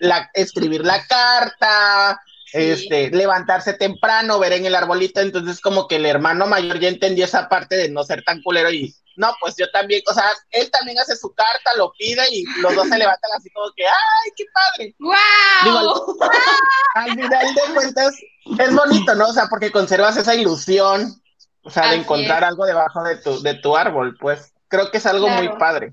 [0.00, 2.20] la, escribir la carta,
[2.52, 7.24] este, levantarse temprano, ver en el arbolito, entonces como que el hermano mayor ya entendió
[7.24, 10.70] esa parte de no ser tan culero y no, pues yo también, o sea, él
[10.70, 14.30] también hace su carta, lo pide y los dos se levantan así como que, ¡ay,
[14.36, 14.94] qué padre!
[14.98, 16.18] ¡Wow!
[16.94, 18.14] al, final de cuentas,
[18.58, 19.28] es bonito, ¿no?
[19.28, 21.22] O sea, porque conservas esa ilusión,
[21.62, 25.06] o sea, de encontrar algo debajo de tu, de tu árbol, pues creo que es
[25.06, 25.92] algo muy padre.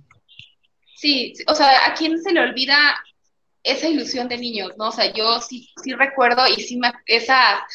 [0.96, 2.78] Sí, o sea, ¿a quién se le olvida
[3.64, 4.88] esa ilusión de niños, no?
[4.88, 7.66] O sea, yo sí, sí recuerdo y sí me, esa,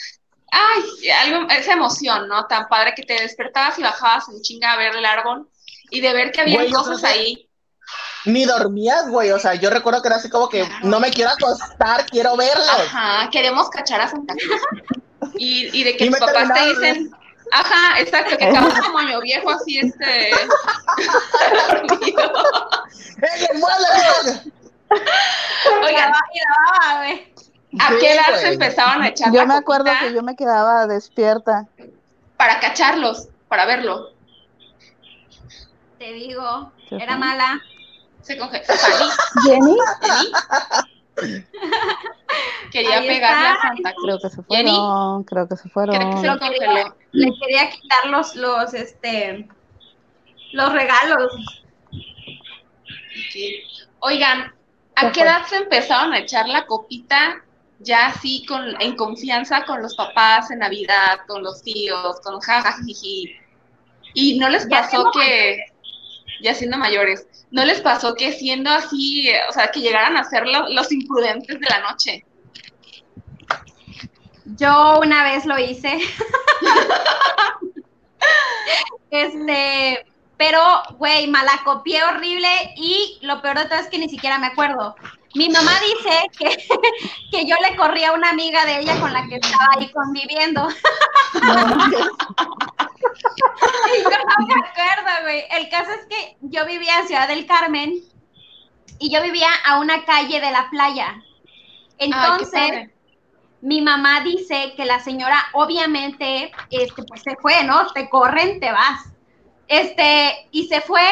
[0.55, 2.47] ay, algo, esa emoción, ¿no?
[2.47, 5.49] Tan padre que te despertabas y bajabas en chinga a ver el árbol
[5.91, 7.49] y de ver que había cosas ahí.
[8.25, 11.31] Ni dormías, güey, o sea, yo recuerdo que era así como que no me quiero
[11.31, 12.65] acostar, quiero verlo.
[12.65, 14.61] Ajá, queremos cachar a Santa Cruz.
[15.37, 17.11] Y, y de que tus papás te dicen,
[17.53, 20.31] ajá, exacto, que acabas como año viejo así, este,
[21.69, 22.33] dormido.
[23.23, 23.49] ¡Eh,
[25.83, 26.13] Oigan,
[27.81, 31.67] ¿a qué edad se empezaban a echar Yo me acuerdo que yo me quedaba despierta.
[32.37, 34.11] Para cacharlos, para verlo.
[35.99, 37.61] Te digo, era mala.
[38.23, 38.63] Se coge.
[39.45, 39.77] ¿Jenny?
[40.03, 41.45] ¿Jenny?
[42.73, 44.05] Quería pegarle a Santa Cruz.
[44.05, 45.97] Creo que se fueron, creo que se fueron.
[45.97, 49.49] Creo que se lo quería, le quería quitar los, los, este,
[50.53, 51.33] los regalos.
[53.31, 53.63] Sí.
[54.01, 54.53] Oigan,
[54.97, 57.43] ¿A qué edad se empezaron a echar la copita
[57.85, 62.45] ya así con, en confianza con los papás en Navidad, con los tíos, con los
[62.45, 63.37] jajajiji?
[64.15, 65.59] Y no les pasó que,
[66.41, 70.45] ya siendo mayores, no les pasó que siendo así, o sea, que llegaran a ser
[70.47, 72.25] los imprudentes de la noche.
[74.45, 75.99] Yo una vez lo hice.
[79.11, 80.07] este,
[80.37, 80.61] pero,
[80.99, 84.95] güey, malacopié horrible y lo peor de todo es que ni siquiera me acuerdo.
[85.35, 86.49] Mi mamá dice que,
[87.31, 90.69] que yo le corrí a una amiga de ella con la que estaba ahí conviviendo.
[91.35, 91.41] y
[94.03, 95.45] yo no me acuerdo, güey.
[95.51, 98.01] El caso es que yo vivía en Ciudad del Carmen
[98.99, 101.23] y yo vivía a una calle de la playa.
[101.99, 102.91] Entonces,
[103.61, 107.87] mi mamá dice que la señora obviamente este, pues se fue, ¿no?
[107.93, 109.11] Te corren, te vas.
[109.69, 111.07] Este, y se fue.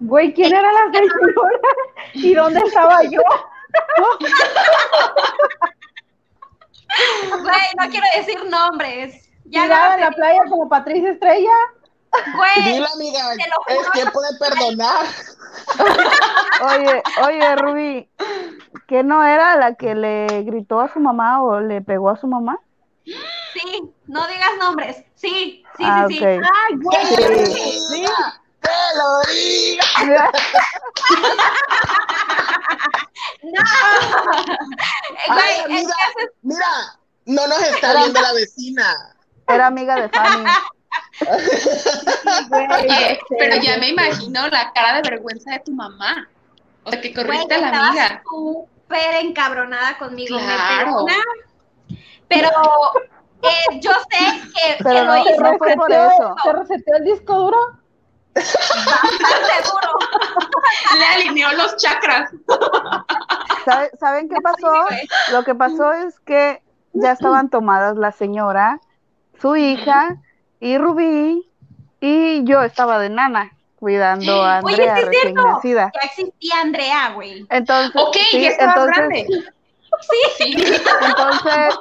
[0.00, 1.58] Güey, ¿quién era la señora?
[2.14, 3.20] ¿Y dónde estaba yo?
[7.30, 9.30] Güey, no quiero decir nombres.
[9.46, 9.64] Ya
[9.94, 11.52] en la playa como Patricia Estrella.
[12.36, 13.34] Güey, Dile, amiga,
[13.66, 15.06] es tiempo de perdonar.
[16.62, 18.08] Oye, oye, Rubí,
[18.86, 22.28] ¿qué no era la que le gritó a su mamá o le pegó a su
[22.28, 22.60] mamá?
[23.04, 25.04] Sí, no digas nombres.
[25.14, 26.24] Sí, sí, ah, sí, sí.
[26.24, 27.06] Ay, güey.
[27.06, 27.78] Sí.
[27.90, 28.06] sí.
[28.64, 29.84] ¡Te lo diga!
[33.42, 33.62] no.
[35.28, 35.94] Ay, amiga,
[36.42, 39.14] mira, no nos está viendo la vecina.
[39.48, 40.44] Era amiga de Fanny.
[42.80, 46.28] Oye, pero ya me imagino la cara de vergüenza de tu mamá.
[46.84, 48.22] O sea, que corriste a la amiga.
[48.24, 50.38] súper encabronada conmigo.
[50.38, 51.04] Claro.
[52.28, 52.48] pero
[53.42, 54.18] eh, yo sé
[54.54, 55.40] que, Pero que lo hizo.
[55.42, 56.34] No fue por eso.
[56.42, 57.78] ¿Se reseteó el disco duro?
[58.34, 59.98] Bastante duro.
[60.98, 62.30] Le alineó los chakras.
[63.98, 64.72] ¿Saben qué pasó?
[65.32, 66.62] Lo que pasó es que
[66.92, 68.80] ya estaban tomadas la señora,
[69.40, 70.16] su hija
[70.60, 71.48] y Rubí,
[72.00, 75.92] y yo estaba de nana cuidando a Andrea Oye, recién nacida.
[75.94, 77.46] Ya existía Andrea, güey.
[77.50, 79.26] Entonces, ok, sí, ya estaba entonces, grande.
[80.00, 80.54] Sí, sí.
[81.06, 81.74] Entonces,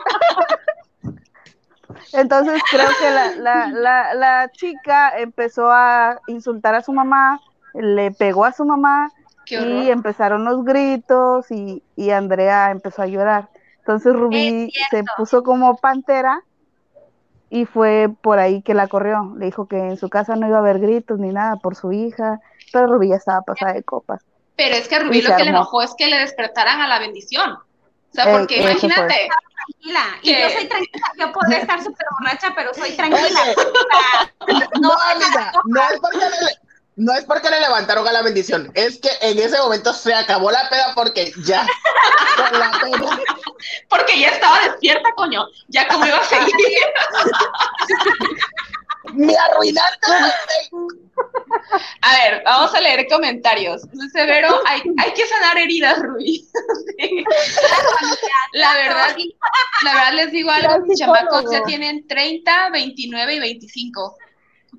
[2.13, 7.39] entonces creo que la, la, la, la, chica empezó a insultar a su mamá,
[7.73, 9.11] le pegó a su mamá
[9.49, 13.49] y empezaron los gritos y, y, Andrea empezó a llorar.
[13.79, 16.41] Entonces Rubí se puso como pantera
[17.49, 19.33] y fue por ahí que la corrió.
[19.37, 21.91] Le dijo que en su casa no iba a haber gritos ni nada por su
[21.91, 22.39] hija,
[22.71, 24.23] pero Rubí ya estaba pasada de copas.
[24.55, 26.99] Pero es que a Rubí lo que le enojó es que le despertaran a la
[26.99, 27.51] bendición.
[27.51, 29.27] O sea, porque eh, imagínate.
[29.67, 30.05] Tranquila.
[30.21, 31.07] Y yo soy tranquila.
[31.17, 33.55] Yo podría estar súper borracha, pero soy tranquila.
[34.81, 36.57] no, amiga, no es porque le,
[36.95, 40.51] no es porque le levantaron a la bendición, es que en ese momento se acabó
[40.51, 41.65] la peda porque ya.
[43.89, 45.47] Porque ya estaba despierta, coño.
[45.69, 46.47] Ya como iba a seguir.
[49.13, 50.11] Me arruinaste.
[52.01, 53.81] A ver, vamos a leer comentarios.
[54.11, 56.49] Severo, hay, hay que sanar heridas, Ruiz.
[58.53, 59.15] La verdad,
[59.83, 64.17] la verdad les digo algo, mis chamacos ya tienen 30, 29 y 25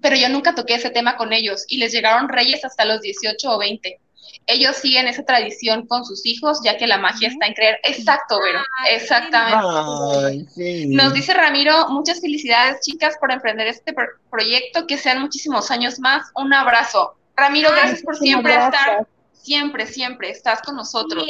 [0.01, 3.51] pero yo nunca toqué ese tema con ellos y les llegaron reyes hasta los 18
[3.51, 4.01] o 20.
[4.47, 7.79] Ellos siguen esa tradición con sus hijos, ya que la magia está en creer.
[7.83, 10.47] Exacto, Vero, exactamente.
[10.89, 13.95] Nos dice Ramiro, muchas felicidades, chicas, por emprender este
[14.31, 16.31] proyecto, que sean muchísimos años más.
[16.35, 17.17] Un abrazo.
[17.37, 21.25] Ramiro, gracias por siempre estar, siempre, siempre, estás con nosotros.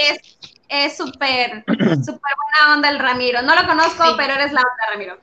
[0.69, 3.43] es súper, súper buena onda el Ramiro.
[3.43, 5.19] No lo conozco, pero eres la onda, Ramiro.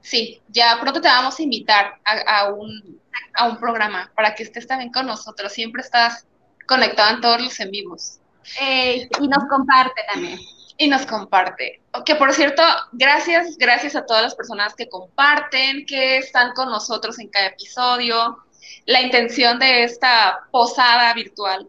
[0.00, 3.00] Sí, ya pronto te vamos a invitar a, un,
[3.34, 5.52] a un programa para que estés también con nosotros.
[5.52, 6.26] Siempre estás
[6.66, 8.18] conectado en todos los en vivos.
[8.60, 10.38] y nos comparte también.
[10.76, 11.80] Y nos comparte.
[12.04, 12.62] Que por cierto,
[12.92, 18.38] gracias, gracias a todas las personas que comparten, que están con nosotros en cada episodio.
[18.86, 21.68] La intención de esta posada virtual,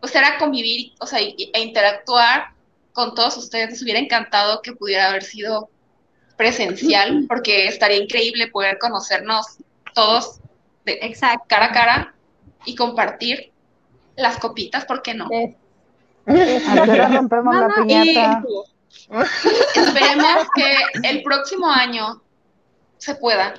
[0.00, 2.48] pues era convivir, o sea, e interactuar
[2.92, 3.70] con todos ustedes.
[3.70, 5.70] Nos hubiera encantado que pudiera haber sido
[6.36, 9.58] presencial, porque estaría increíble poder conocernos
[9.94, 10.40] todos
[10.84, 10.98] de
[11.46, 12.14] cara a cara
[12.64, 13.51] y compartir
[14.16, 15.28] las copitas, ¿por qué no?
[16.26, 18.42] rompemos la piñata.
[19.74, 22.22] esperemos que el próximo año
[22.98, 23.54] se pueda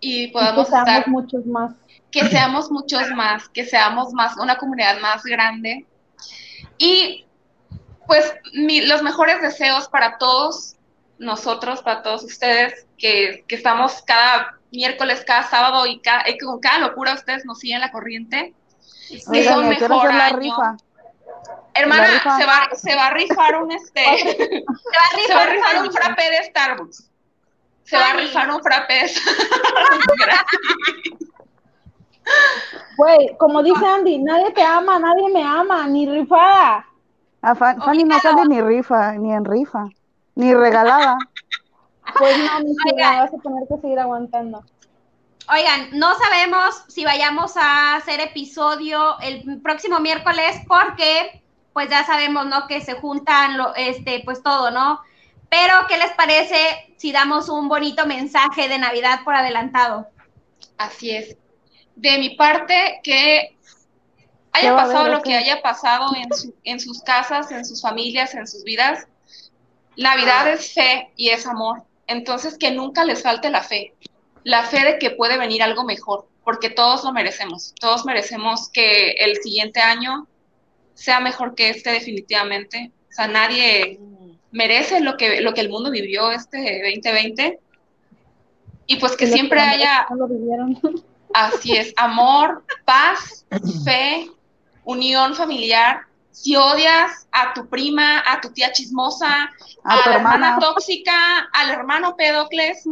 [0.00, 1.72] y podamos que seamos muchos más.
[2.10, 5.86] Que seamos muchos más, que seamos más, una comunidad más grande.
[6.78, 7.26] Y
[8.06, 10.76] pues los mejores deseos para todos
[11.18, 17.14] nosotros, para todos ustedes, que, estamos cada miércoles, cada sábado y, cada, con cada locura
[17.14, 18.54] ustedes nos siguen la corriente.
[19.08, 20.38] Que son mejor año.
[20.38, 20.76] Rifa.
[21.74, 22.06] Hermana,
[22.36, 24.00] se va, se va a rifar un este.
[24.02, 27.10] se va a rifar, un frappé de Starbucks.
[27.84, 29.08] Se va a rifar un frappé de
[32.96, 36.84] Güey, como dice Andy, nadie te ama, nadie me ama, ni rifada.
[37.40, 39.88] A Fanny no sale ni rifa, ni en rifa
[40.38, 41.18] ni regalada.
[42.16, 44.62] Pues no, mi ciudad, vas a tener que seguir aguantando.
[45.50, 51.42] Oigan, no sabemos si vayamos a hacer episodio el próximo miércoles porque
[51.72, 52.66] pues ya sabemos, ¿no?
[52.66, 55.00] Que se juntan, lo, este, pues todo, ¿no?
[55.48, 60.08] Pero, ¿qué les parece si damos un bonito mensaje de Navidad por adelantado?
[60.76, 61.36] Así es.
[61.94, 63.56] De mi parte, que
[64.52, 66.28] haya pasado lo que haya pasado en,
[66.64, 69.06] en sus casas, en sus familias, en sus vidas,
[69.96, 71.82] Navidad es fe y es amor.
[72.06, 73.94] Entonces, que nunca les falte la fe.
[74.44, 77.74] La fe de que puede venir algo mejor, porque todos lo merecemos.
[77.80, 80.26] Todos merecemos que el siguiente año
[80.94, 82.90] sea mejor que este definitivamente.
[83.10, 84.00] O sea, nadie
[84.50, 87.58] merece lo que, lo que el mundo vivió este 2020.
[88.86, 90.06] Y pues que siempre haya...
[91.34, 93.44] Así es, amor, paz,
[93.84, 94.30] fe,
[94.84, 96.07] unión familiar
[96.40, 99.50] si odias a tu prima, a tu tía chismosa,
[99.82, 102.84] a, la hermana tóxica, al hermano pedocles,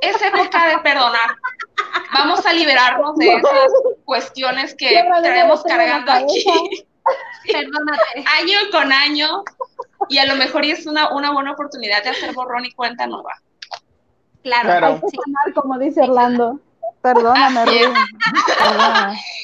[0.00, 1.36] es época de perdonar.
[2.14, 3.70] Vamos a liberarnos de esas
[4.06, 6.44] cuestiones que tenemos cargando aquí.
[7.52, 8.24] Perdónate.
[8.40, 9.44] Año con año,
[10.08, 13.40] y a lo mejor es una, una buena oportunidad de hacer borrón y cuenta nueva.
[14.42, 15.00] Claro,
[15.54, 16.60] como dice Orlando.
[17.14, 17.92] Perdóname,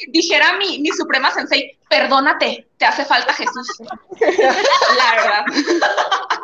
[0.08, 3.68] Dijera mi, mi suprema sensei, perdónate, te hace falta Jesús.
[4.20, 5.44] La verdad.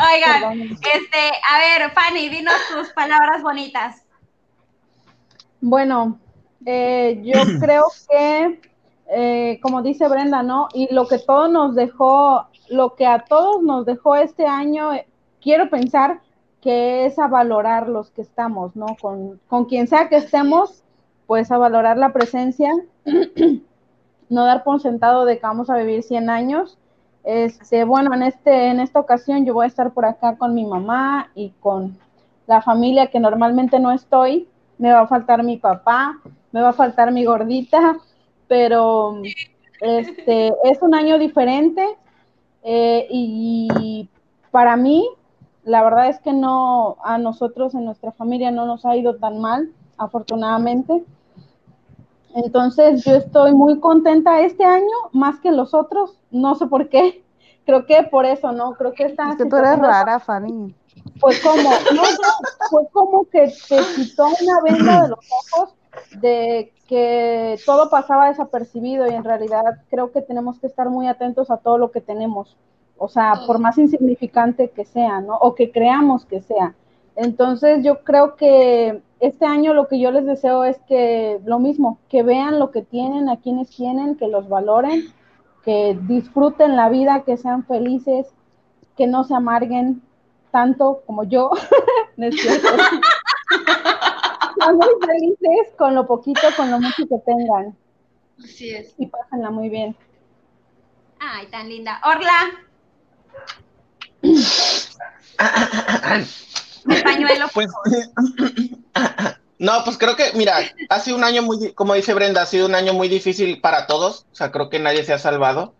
[0.00, 4.02] Oigan, este, a ver, Fanny, dinos tus palabras bonitas.
[5.60, 6.18] Bueno,
[6.66, 8.60] eh, yo creo que,
[9.10, 10.68] eh, como dice Brenda, ¿no?
[10.74, 15.06] Y lo que todo nos dejó, lo que a todos nos dejó este año, eh,
[15.40, 16.20] quiero pensar
[16.60, 18.96] que es a valorar los que estamos, ¿no?
[19.00, 20.82] Con, con quien sea que estemos,
[21.26, 22.72] pues a valorar la presencia,
[24.28, 26.78] no dar por sentado de que vamos a vivir 100 años.
[27.24, 30.64] Este, bueno, en, este, en esta ocasión yo voy a estar por acá con mi
[30.64, 31.98] mamá y con
[32.46, 34.48] la familia que normalmente no estoy.
[34.78, 36.18] Me va a faltar mi papá,
[36.52, 37.98] me va a faltar mi gordita,
[38.46, 39.20] pero
[39.80, 41.84] este, es un año diferente
[42.62, 44.08] eh, y
[44.50, 45.08] para mí
[45.68, 49.38] la verdad es que no, a nosotros en nuestra familia no nos ha ido tan
[49.38, 51.04] mal, afortunadamente.
[52.34, 57.22] Entonces yo estoy muy contenta este año, más que los otros, no sé por qué,
[57.66, 58.72] creo que por eso, ¿no?
[58.72, 59.30] Creo que esta...
[59.30, 60.74] Es que tú eres rara, Fanny.
[61.20, 62.02] Pues como, no,
[62.70, 65.18] fue como que te quitó una venda de los
[65.52, 65.74] ojos
[66.20, 71.50] de que todo pasaba desapercibido y en realidad creo que tenemos que estar muy atentos
[71.50, 72.56] a todo lo que tenemos,
[72.98, 75.36] o sea, por más insignificante que sea, ¿no?
[75.36, 76.74] O que creamos que sea.
[77.16, 81.98] Entonces yo creo que este año lo que yo les deseo es que lo mismo,
[82.08, 85.12] que vean lo que tienen, a quienes tienen, que los valoren,
[85.64, 88.28] que disfruten la vida, que sean felices,
[88.96, 90.02] que no se amarguen
[90.50, 91.50] tanto como yo.
[92.16, 92.26] no
[94.74, 97.76] muy felices con lo poquito, con lo mucho que tengan.
[98.38, 98.94] Así es.
[98.98, 99.96] Y pásenla muy bien.
[101.18, 102.00] Ay, tan linda.
[102.04, 102.67] Orla.
[107.04, 107.46] Pañuelo.
[107.54, 107.68] Pues,
[109.58, 110.58] no, pues creo que, mira,
[110.88, 113.86] ha sido un año muy, como dice Brenda, ha sido un año muy difícil para
[113.86, 114.26] todos.
[114.32, 115.74] O sea, creo que nadie se ha salvado.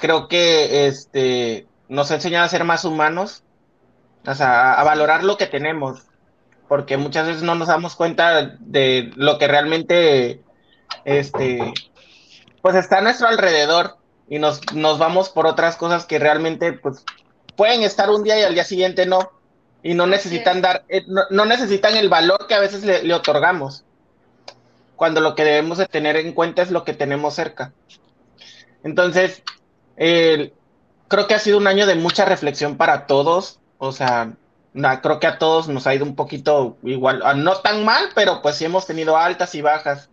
[0.00, 3.44] Creo que este nos ha enseñado a ser más humanos,
[4.26, 6.02] o sea, a valorar lo que tenemos
[6.68, 10.42] porque muchas veces no nos damos cuenta de lo que realmente
[11.04, 11.72] este
[12.62, 13.96] pues está a nuestro alrededor
[14.28, 17.04] y nos, nos vamos por otras cosas que realmente pues
[17.56, 19.30] pueden estar un día y al día siguiente no
[19.82, 23.84] y no necesitan dar eh, no, necesitan el valor que a veces le, otorgamos
[24.96, 27.72] cuando lo que debemos de tener en cuenta es lo que tenemos cerca
[28.82, 29.42] entonces
[29.96, 34.32] creo que ha sido un año de mucha reflexión para todos o sea
[35.02, 38.42] creo que a todos nos ha ido un poquito igual, ah, no tan mal, pero
[38.42, 40.10] pues sí hemos tenido altas y bajas.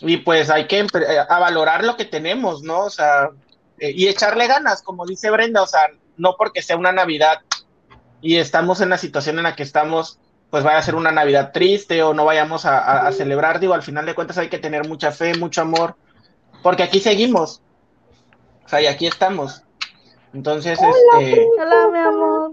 [0.00, 0.86] Y pues hay que eh,
[1.28, 2.80] a valorar lo que tenemos, ¿no?
[2.80, 3.30] O sea,
[3.78, 5.82] eh, y echarle ganas, como dice Brenda, o sea,
[6.16, 7.40] no porque sea una Navidad
[8.20, 10.18] y estamos en la situación en la que estamos,
[10.50, 14.04] pues vaya a ser una Navidad triste o no vayamos a, celebrar, digo, al final
[14.06, 15.96] de cuentas hay que tener mucha fe, mucho amor,
[16.62, 17.62] porque aquí seguimos,
[18.64, 19.62] o sea, y aquí estamos.
[20.34, 21.46] Entonces, este...
[21.58, 22.52] Hola, mi amor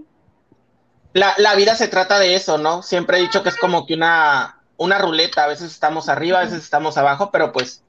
[1.12, 2.82] la, la, vida se trata de eso, ¿no?
[2.82, 6.44] Siempre he dicho que es como que una, una ruleta, a veces estamos arriba, a
[6.44, 7.82] veces estamos abajo, pero pues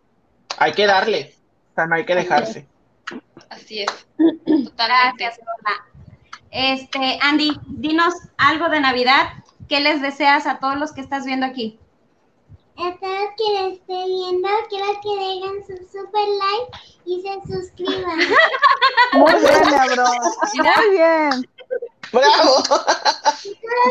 [0.58, 1.36] hay que darle,
[1.72, 2.68] o sea, no hay que dejarse.
[3.50, 4.08] Así es.
[4.18, 5.24] Totalmente.
[5.24, 5.40] Gracias,
[6.52, 9.30] Este, Andy, dinos algo de Navidad.
[9.70, 11.80] ¿Qué les deseas a todos los que estás viendo aquí?
[12.78, 18.20] A todos que esté viendo, quiero que dejen su super like y se suscriban.
[19.14, 20.06] Muy bien, bro.
[20.56, 21.50] Muy bien.
[22.12, 22.64] ¡Bravo!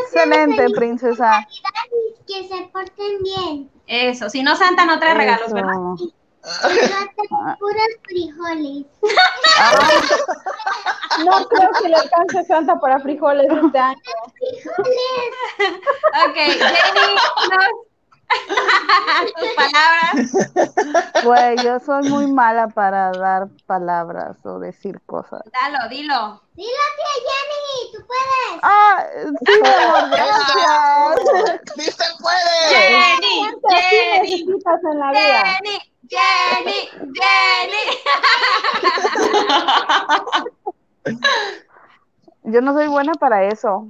[0.03, 1.47] Excelente, princesa.
[2.27, 3.71] Que se porten bien.
[3.87, 5.73] Eso, si no Santa no trae regalos, ¿verdad?
[7.59, 8.85] puros frijoles.
[11.25, 13.99] No creo que le alcance Santa para frijoles este año.
[14.37, 15.33] ¡Frijoles!
[16.27, 17.15] Ok, Jenny,
[17.49, 17.88] nos
[19.35, 21.23] tus palabras.
[21.23, 25.41] Güey, yo soy muy mala para dar palabras o decir cosas.
[25.51, 26.41] Dalo, dilo.
[26.53, 28.59] Dilo, tía Jenny, tú puedes.
[28.63, 29.05] Ah,
[29.45, 29.53] sí,
[29.85, 31.19] amor, gracias.
[31.75, 32.55] ¡Sí se puede!
[32.69, 33.35] Jenny,
[33.69, 34.45] Jenny,
[34.83, 35.43] en la vida?
[35.57, 35.77] Jenny,
[36.09, 36.79] Jenny,
[37.13, 37.85] Jenny.
[42.43, 43.87] Yo no soy buena para eso.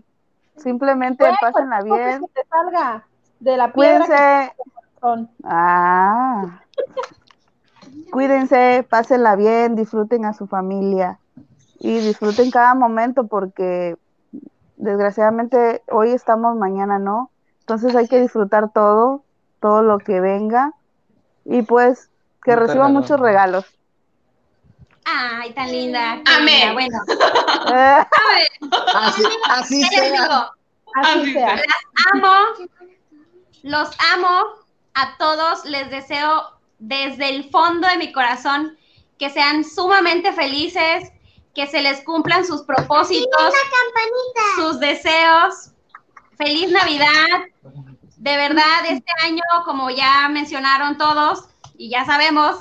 [0.58, 2.20] Simplemente pásenla bien.
[2.20, 3.09] Que te salga
[3.40, 4.54] de la piedra Cuídense.
[5.44, 6.62] Ah.
[8.12, 11.20] Cuídense, pásenla bien, disfruten a su familia
[11.80, 13.98] y disfruten cada momento porque
[14.78, 17.30] desgraciadamente hoy estamos, mañana no.
[17.62, 19.24] Entonces hay que disfrutar todo,
[19.60, 20.74] todo lo que venga
[21.46, 22.10] y pues
[22.44, 23.66] que reciban muchos regalos.
[25.06, 26.22] Ay, tan linda.
[26.38, 26.74] Amén.
[26.74, 27.00] Bueno.
[28.96, 30.52] así, así sea.
[30.96, 31.56] Así sea.
[31.56, 31.66] Las
[32.14, 32.34] amo.
[33.64, 34.46] Los amo
[34.94, 38.78] a todos, les deseo desde el fondo de mi corazón
[39.18, 41.12] que sean sumamente felices,
[41.54, 43.54] que se les cumplan sus propósitos,
[44.56, 45.72] sus deseos.
[46.38, 47.28] Feliz Navidad.
[48.16, 52.58] De verdad, este año, como ya mencionaron todos y ya sabemos,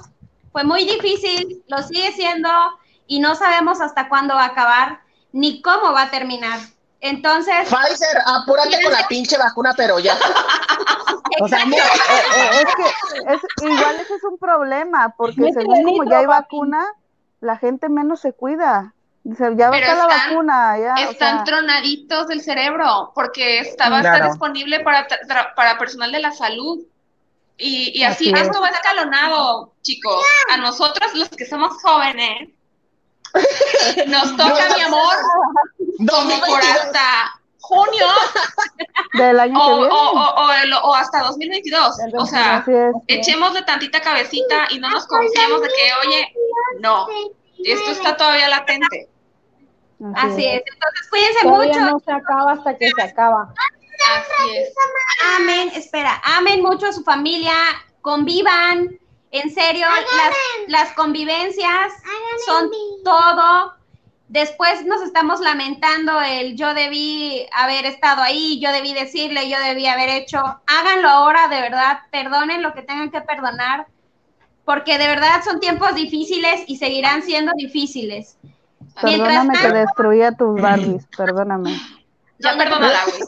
[0.52, 2.48] fue muy difícil, lo sigue siendo
[3.06, 5.00] y no sabemos hasta cuándo va a acabar
[5.32, 6.58] ni cómo va a terminar.
[7.00, 7.54] Entonces.
[7.68, 10.16] Pfizer, apúrate con la pinche vacuna, pero ya.
[11.40, 15.84] o sea, mira, eh, eh, es que es, igual ese es un problema, porque según
[15.84, 16.84] como ya hay vacuna,
[17.40, 18.94] la gente menos se cuida.
[19.22, 20.78] Dice, ya va a estar la vacuna.
[20.78, 25.06] Ya, están tronaditos del cerebro, porque está, va a estar disponible para,
[25.54, 26.80] para personal de la salud.
[27.56, 30.24] Y, y así, esto va escalonado, chicos.
[30.50, 32.50] A nosotros, los que somos jóvenes,
[34.06, 35.14] nos toca, mi amor,
[36.06, 38.06] como por hasta junio
[39.14, 40.74] del año o, que viene.
[40.76, 41.96] O, o, hasta 2022.
[42.18, 42.64] O sea,
[43.06, 46.34] echemos de tantita cabecita y no nos confiemos de que, oye,
[46.80, 47.06] no,
[47.64, 49.08] esto está todavía latente.
[50.14, 50.62] Así, es.
[50.64, 51.80] entonces cuídense todavía mucho.
[51.80, 53.52] No se acaba hasta que se acaba.
[54.16, 54.72] Así es.
[55.36, 57.54] Amen, espera, amen mucho a su familia,
[58.00, 58.96] convivan,
[59.32, 60.36] en serio, las,
[60.68, 61.92] las, convivencias
[62.46, 62.70] son
[63.04, 63.77] todo.
[64.28, 69.86] Después nos estamos lamentando el yo debí haber estado ahí, yo debí decirle, yo debí
[69.86, 70.38] haber hecho.
[70.66, 73.86] Háganlo ahora, de verdad, perdonen lo que tengan que perdonar,
[74.66, 78.36] porque de verdad son tiempos difíciles y seguirán siendo difíciles.
[79.00, 81.80] Perdóname que destruía tus Barbies, perdóname.
[82.38, 83.22] Ya perdónala, güey.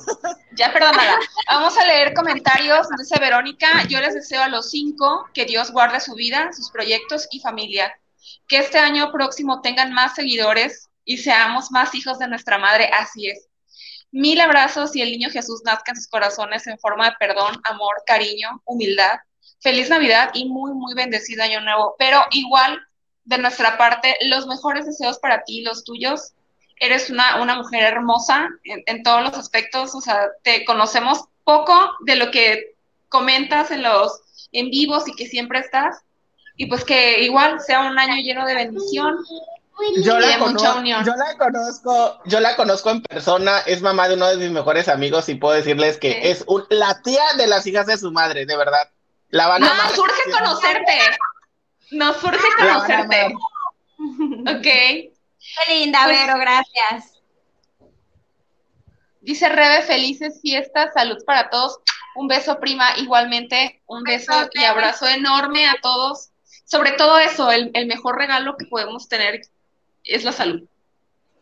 [0.52, 1.18] Ya perdónala.
[1.48, 2.86] Vamos a leer comentarios.
[2.98, 7.26] Dice Verónica, yo les deseo a los cinco que Dios guarde su vida, sus proyectos
[7.32, 7.92] y familia.
[8.46, 12.90] Que este año próximo tengan más seguidores y seamos más hijos de nuestra madre.
[12.92, 13.48] Así es.
[14.12, 17.94] Mil abrazos y el niño Jesús nazca en sus corazones en forma de perdón, amor,
[18.06, 19.18] cariño, humildad.
[19.60, 21.94] Feliz Navidad y muy, muy bendecido año nuevo.
[21.98, 22.80] Pero igual,
[23.24, 26.32] de nuestra parte, los mejores deseos para ti, los tuyos,
[26.80, 32.16] eres una, una mujer hermosa en, todos los aspectos, o sea, te conocemos poco de
[32.16, 32.74] lo que
[33.08, 34.22] comentas en los
[34.52, 36.02] en vivos y que siempre estás,
[36.56, 39.16] y pues que igual sea un año lleno de bendición.
[40.02, 44.28] Yo la, conozco, yo la conozco, yo la conozco en persona, es mamá de uno
[44.28, 47.96] de mis mejores amigos y puedo decirles que es la tía de las hijas de
[47.96, 48.90] su madre, de verdad.
[49.30, 50.98] La van a Nos surge conocerte.
[51.92, 53.34] Nos surge conocerte.
[54.42, 54.62] Ok.
[54.62, 57.20] Qué linda, pues, Vero, gracias.
[59.20, 61.78] Dice Rebe, felices fiestas, salud para todos.
[62.16, 66.30] Un beso, prima, igualmente, un beso y abrazo enorme a todos.
[66.64, 69.40] Sobre todo eso, el, mejor regalo que podemos tener
[70.04, 70.62] es la salud.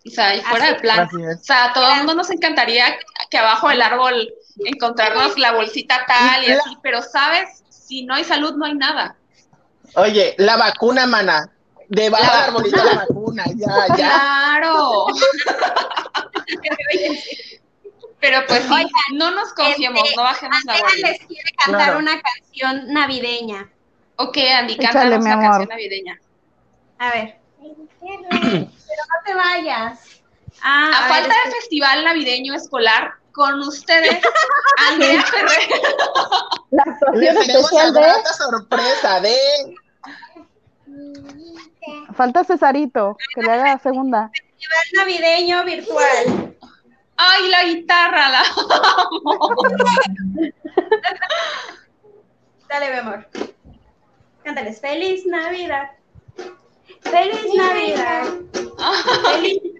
[0.07, 1.09] O sea, y fuera de plan.
[1.09, 2.99] O sea, a todo el mundo nos encantaría
[3.31, 4.33] que abajo del árbol
[4.65, 9.17] encontrarnos la bolsita tal y así, pero sabes, si no hay salud, no hay nada.
[9.95, 11.51] Oye, la vacuna, mana,
[11.89, 13.97] Debajo del arbolito la vacuna, ya, ya.
[13.97, 15.07] Claro.
[18.21, 21.09] Pero pues sí, no nos confiemos, este, no bajemos la guardia.
[21.09, 23.71] les quiere cantar una canción navideña.
[24.17, 26.21] Ok, Andy, cántanos una canción navideña.
[26.99, 27.38] A ver.
[27.61, 28.69] Pero no
[29.25, 30.23] te vayas.
[30.63, 34.21] Ah, a, falta del festival navideño escolar, con ustedes,
[34.91, 35.81] Andrea Ferrer.
[36.71, 38.03] La actuación especial de...
[38.37, 39.37] sorpresa de...
[42.15, 44.31] Falta Cesarito, que le haga la segunda.
[44.33, 46.57] Festival navideño virtual.
[47.17, 48.43] Ay, la guitarra, la
[52.69, 53.27] Dale, mi amor.
[54.45, 54.81] Cántales.
[54.81, 55.97] Feliz Navidad.
[57.03, 58.24] Feliz Navidad.
[59.24, 59.78] Feliz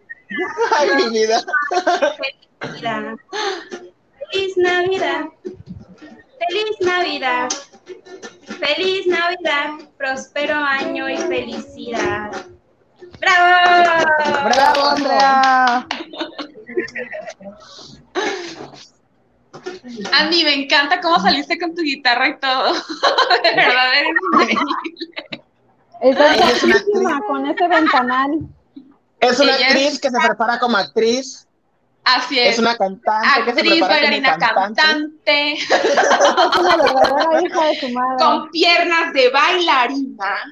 [0.77, 1.41] Ay, mi vida.
[2.17, 3.17] Feliz Navidad.
[4.31, 5.25] Feliz Navidad.
[6.39, 7.49] Feliz Navidad.
[8.59, 12.31] Feliz Navidad, próspero año y felicidad.
[13.21, 14.05] ¡Bravo!
[14.45, 15.87] ¡Bravo, Andrea!
[20.13, 22.73] Andy, me encanta cómo saliste con tu guitarra y todo.
[23.43, 25.08] De verdad, eres increíble.
[26.11, 28.39] Es una con ese ventanal.
[29.21, 31.49] Es una actriz que se prepara como actriz
[32.09, 32.55] Así es.
[32.55, 33.29] Es una cantante.
[33.51, 35.53] Actriz, bailarina, cantante.
[35.53, 35.71] Es
[36.57, 38.17] una verdadera hija de su madre.
[38.25, 40.43] Con piernas de bailarina.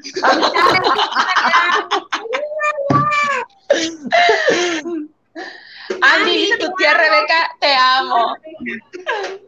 [6.03, 8.37] Andy, tu tía Rebeca, te amo.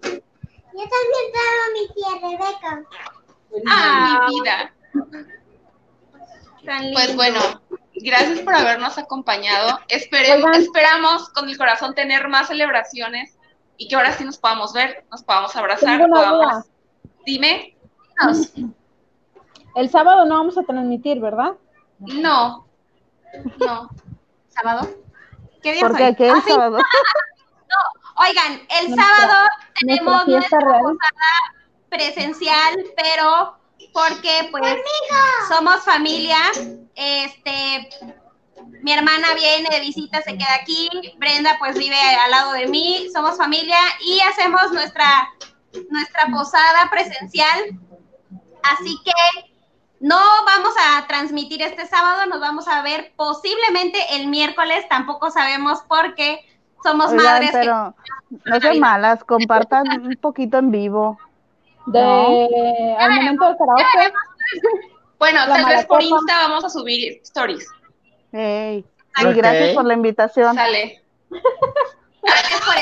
[0.02, 2.70] Yo también te amo, mi tía Rebeca.
[3.66, 4.72] Ah, mi vida.
[6.64, 7.40] Pues bueno,
[7.94, 9.78] gracias por habernos acompañado.
[9.88, 13.36] esperamos con el corazón tener más celebraciones
[13.76, 16.64] y que ahora sí nos podamos ver, nos podamos abrazar, podamos...
[17.24, 17.76] Dime.
[19.74, 21.52] El sábado no vamos a transmitir, ¿verdad?
[21.98, 22.66] No.
[23.58, 23.88] No.
[24.48, 24.88] ¿Sábado?
[25.62, 26.78] ¿Qué día Porque ¿Qué el ah, sábado?
[27.68, 29.48] no, oigan, el sábado
[29.78, 30.98] tenemos nuestra posada
[31.88, 33.57] presencial, pero
[33.92, 34.76] porque pues
[35.48, 36.38] somos familia.
[36.94, 37.88] Este,
[38.82, 40.88] mi hermana viene de visita, se queda aquí.
[41.18, 43.08] Brenda pues vive al lado de mí.
[43.12, 45.06] Somos familia y hacemos nuestra
[45.90, 47.78] nuestra posada presencial.
[48.62, 49.48] Así que
[50.00, 55.80] no vamos a transmitir este sábado, nos vamos a ver posiblemente el miércoles, tampoco sabemos
[55.82, 56.40] por qué.
[56.82, 57.50] Somos madres.
[57.52, 57.94] Pero
[58.44, 61.18] no son malas, compartan un poquito en vivo
[61.92, 64.12] de al momento del karaoke.
[65.18, 67.66] Bueno, tal vez por Insta vamos a subir stories.
[68.30, 68.84] Hey.
[69.34, 70.54] gracias por la invitación.
[70.54, 71.02] Sale.
[72.22, 72.76] Gracias por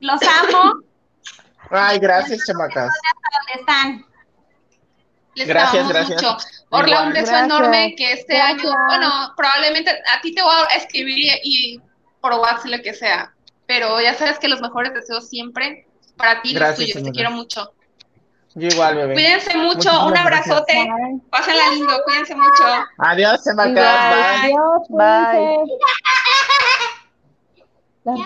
[0.00, 0.82] Los amo.
[1.70, 2.92] Ay, gracias, chamacas.
[3.38, 4.06] ¿Dónde están?
[5.36, 6.22] Les gracias, gracias.
[6.22, 6.36] Mucho.
[6.68, 11.32] Orla, un beso enorme que este año, bueno, probablemente a ti te voy a escribir
[11.44, 11.80] y,
[12.20, 13.34] por WhatsApp lo que sea
[13.66, 15.86] pero ya sabes que los mejores deseos siempre
[16.16, 17.02] para ti y los tuyos.
[17.02, 17.72] Te quiero mucho.
[18.56, 19.14] Yo igual, bebé.
[19.14, 20.88] Cuídense mucho, un abrazote.
[21.30, 22.64] Pásenla lindo, cuídense mucho.
[22.98, 25.56] Adiós, se Adiós, Bye.
[28.04, 28.24] Bye.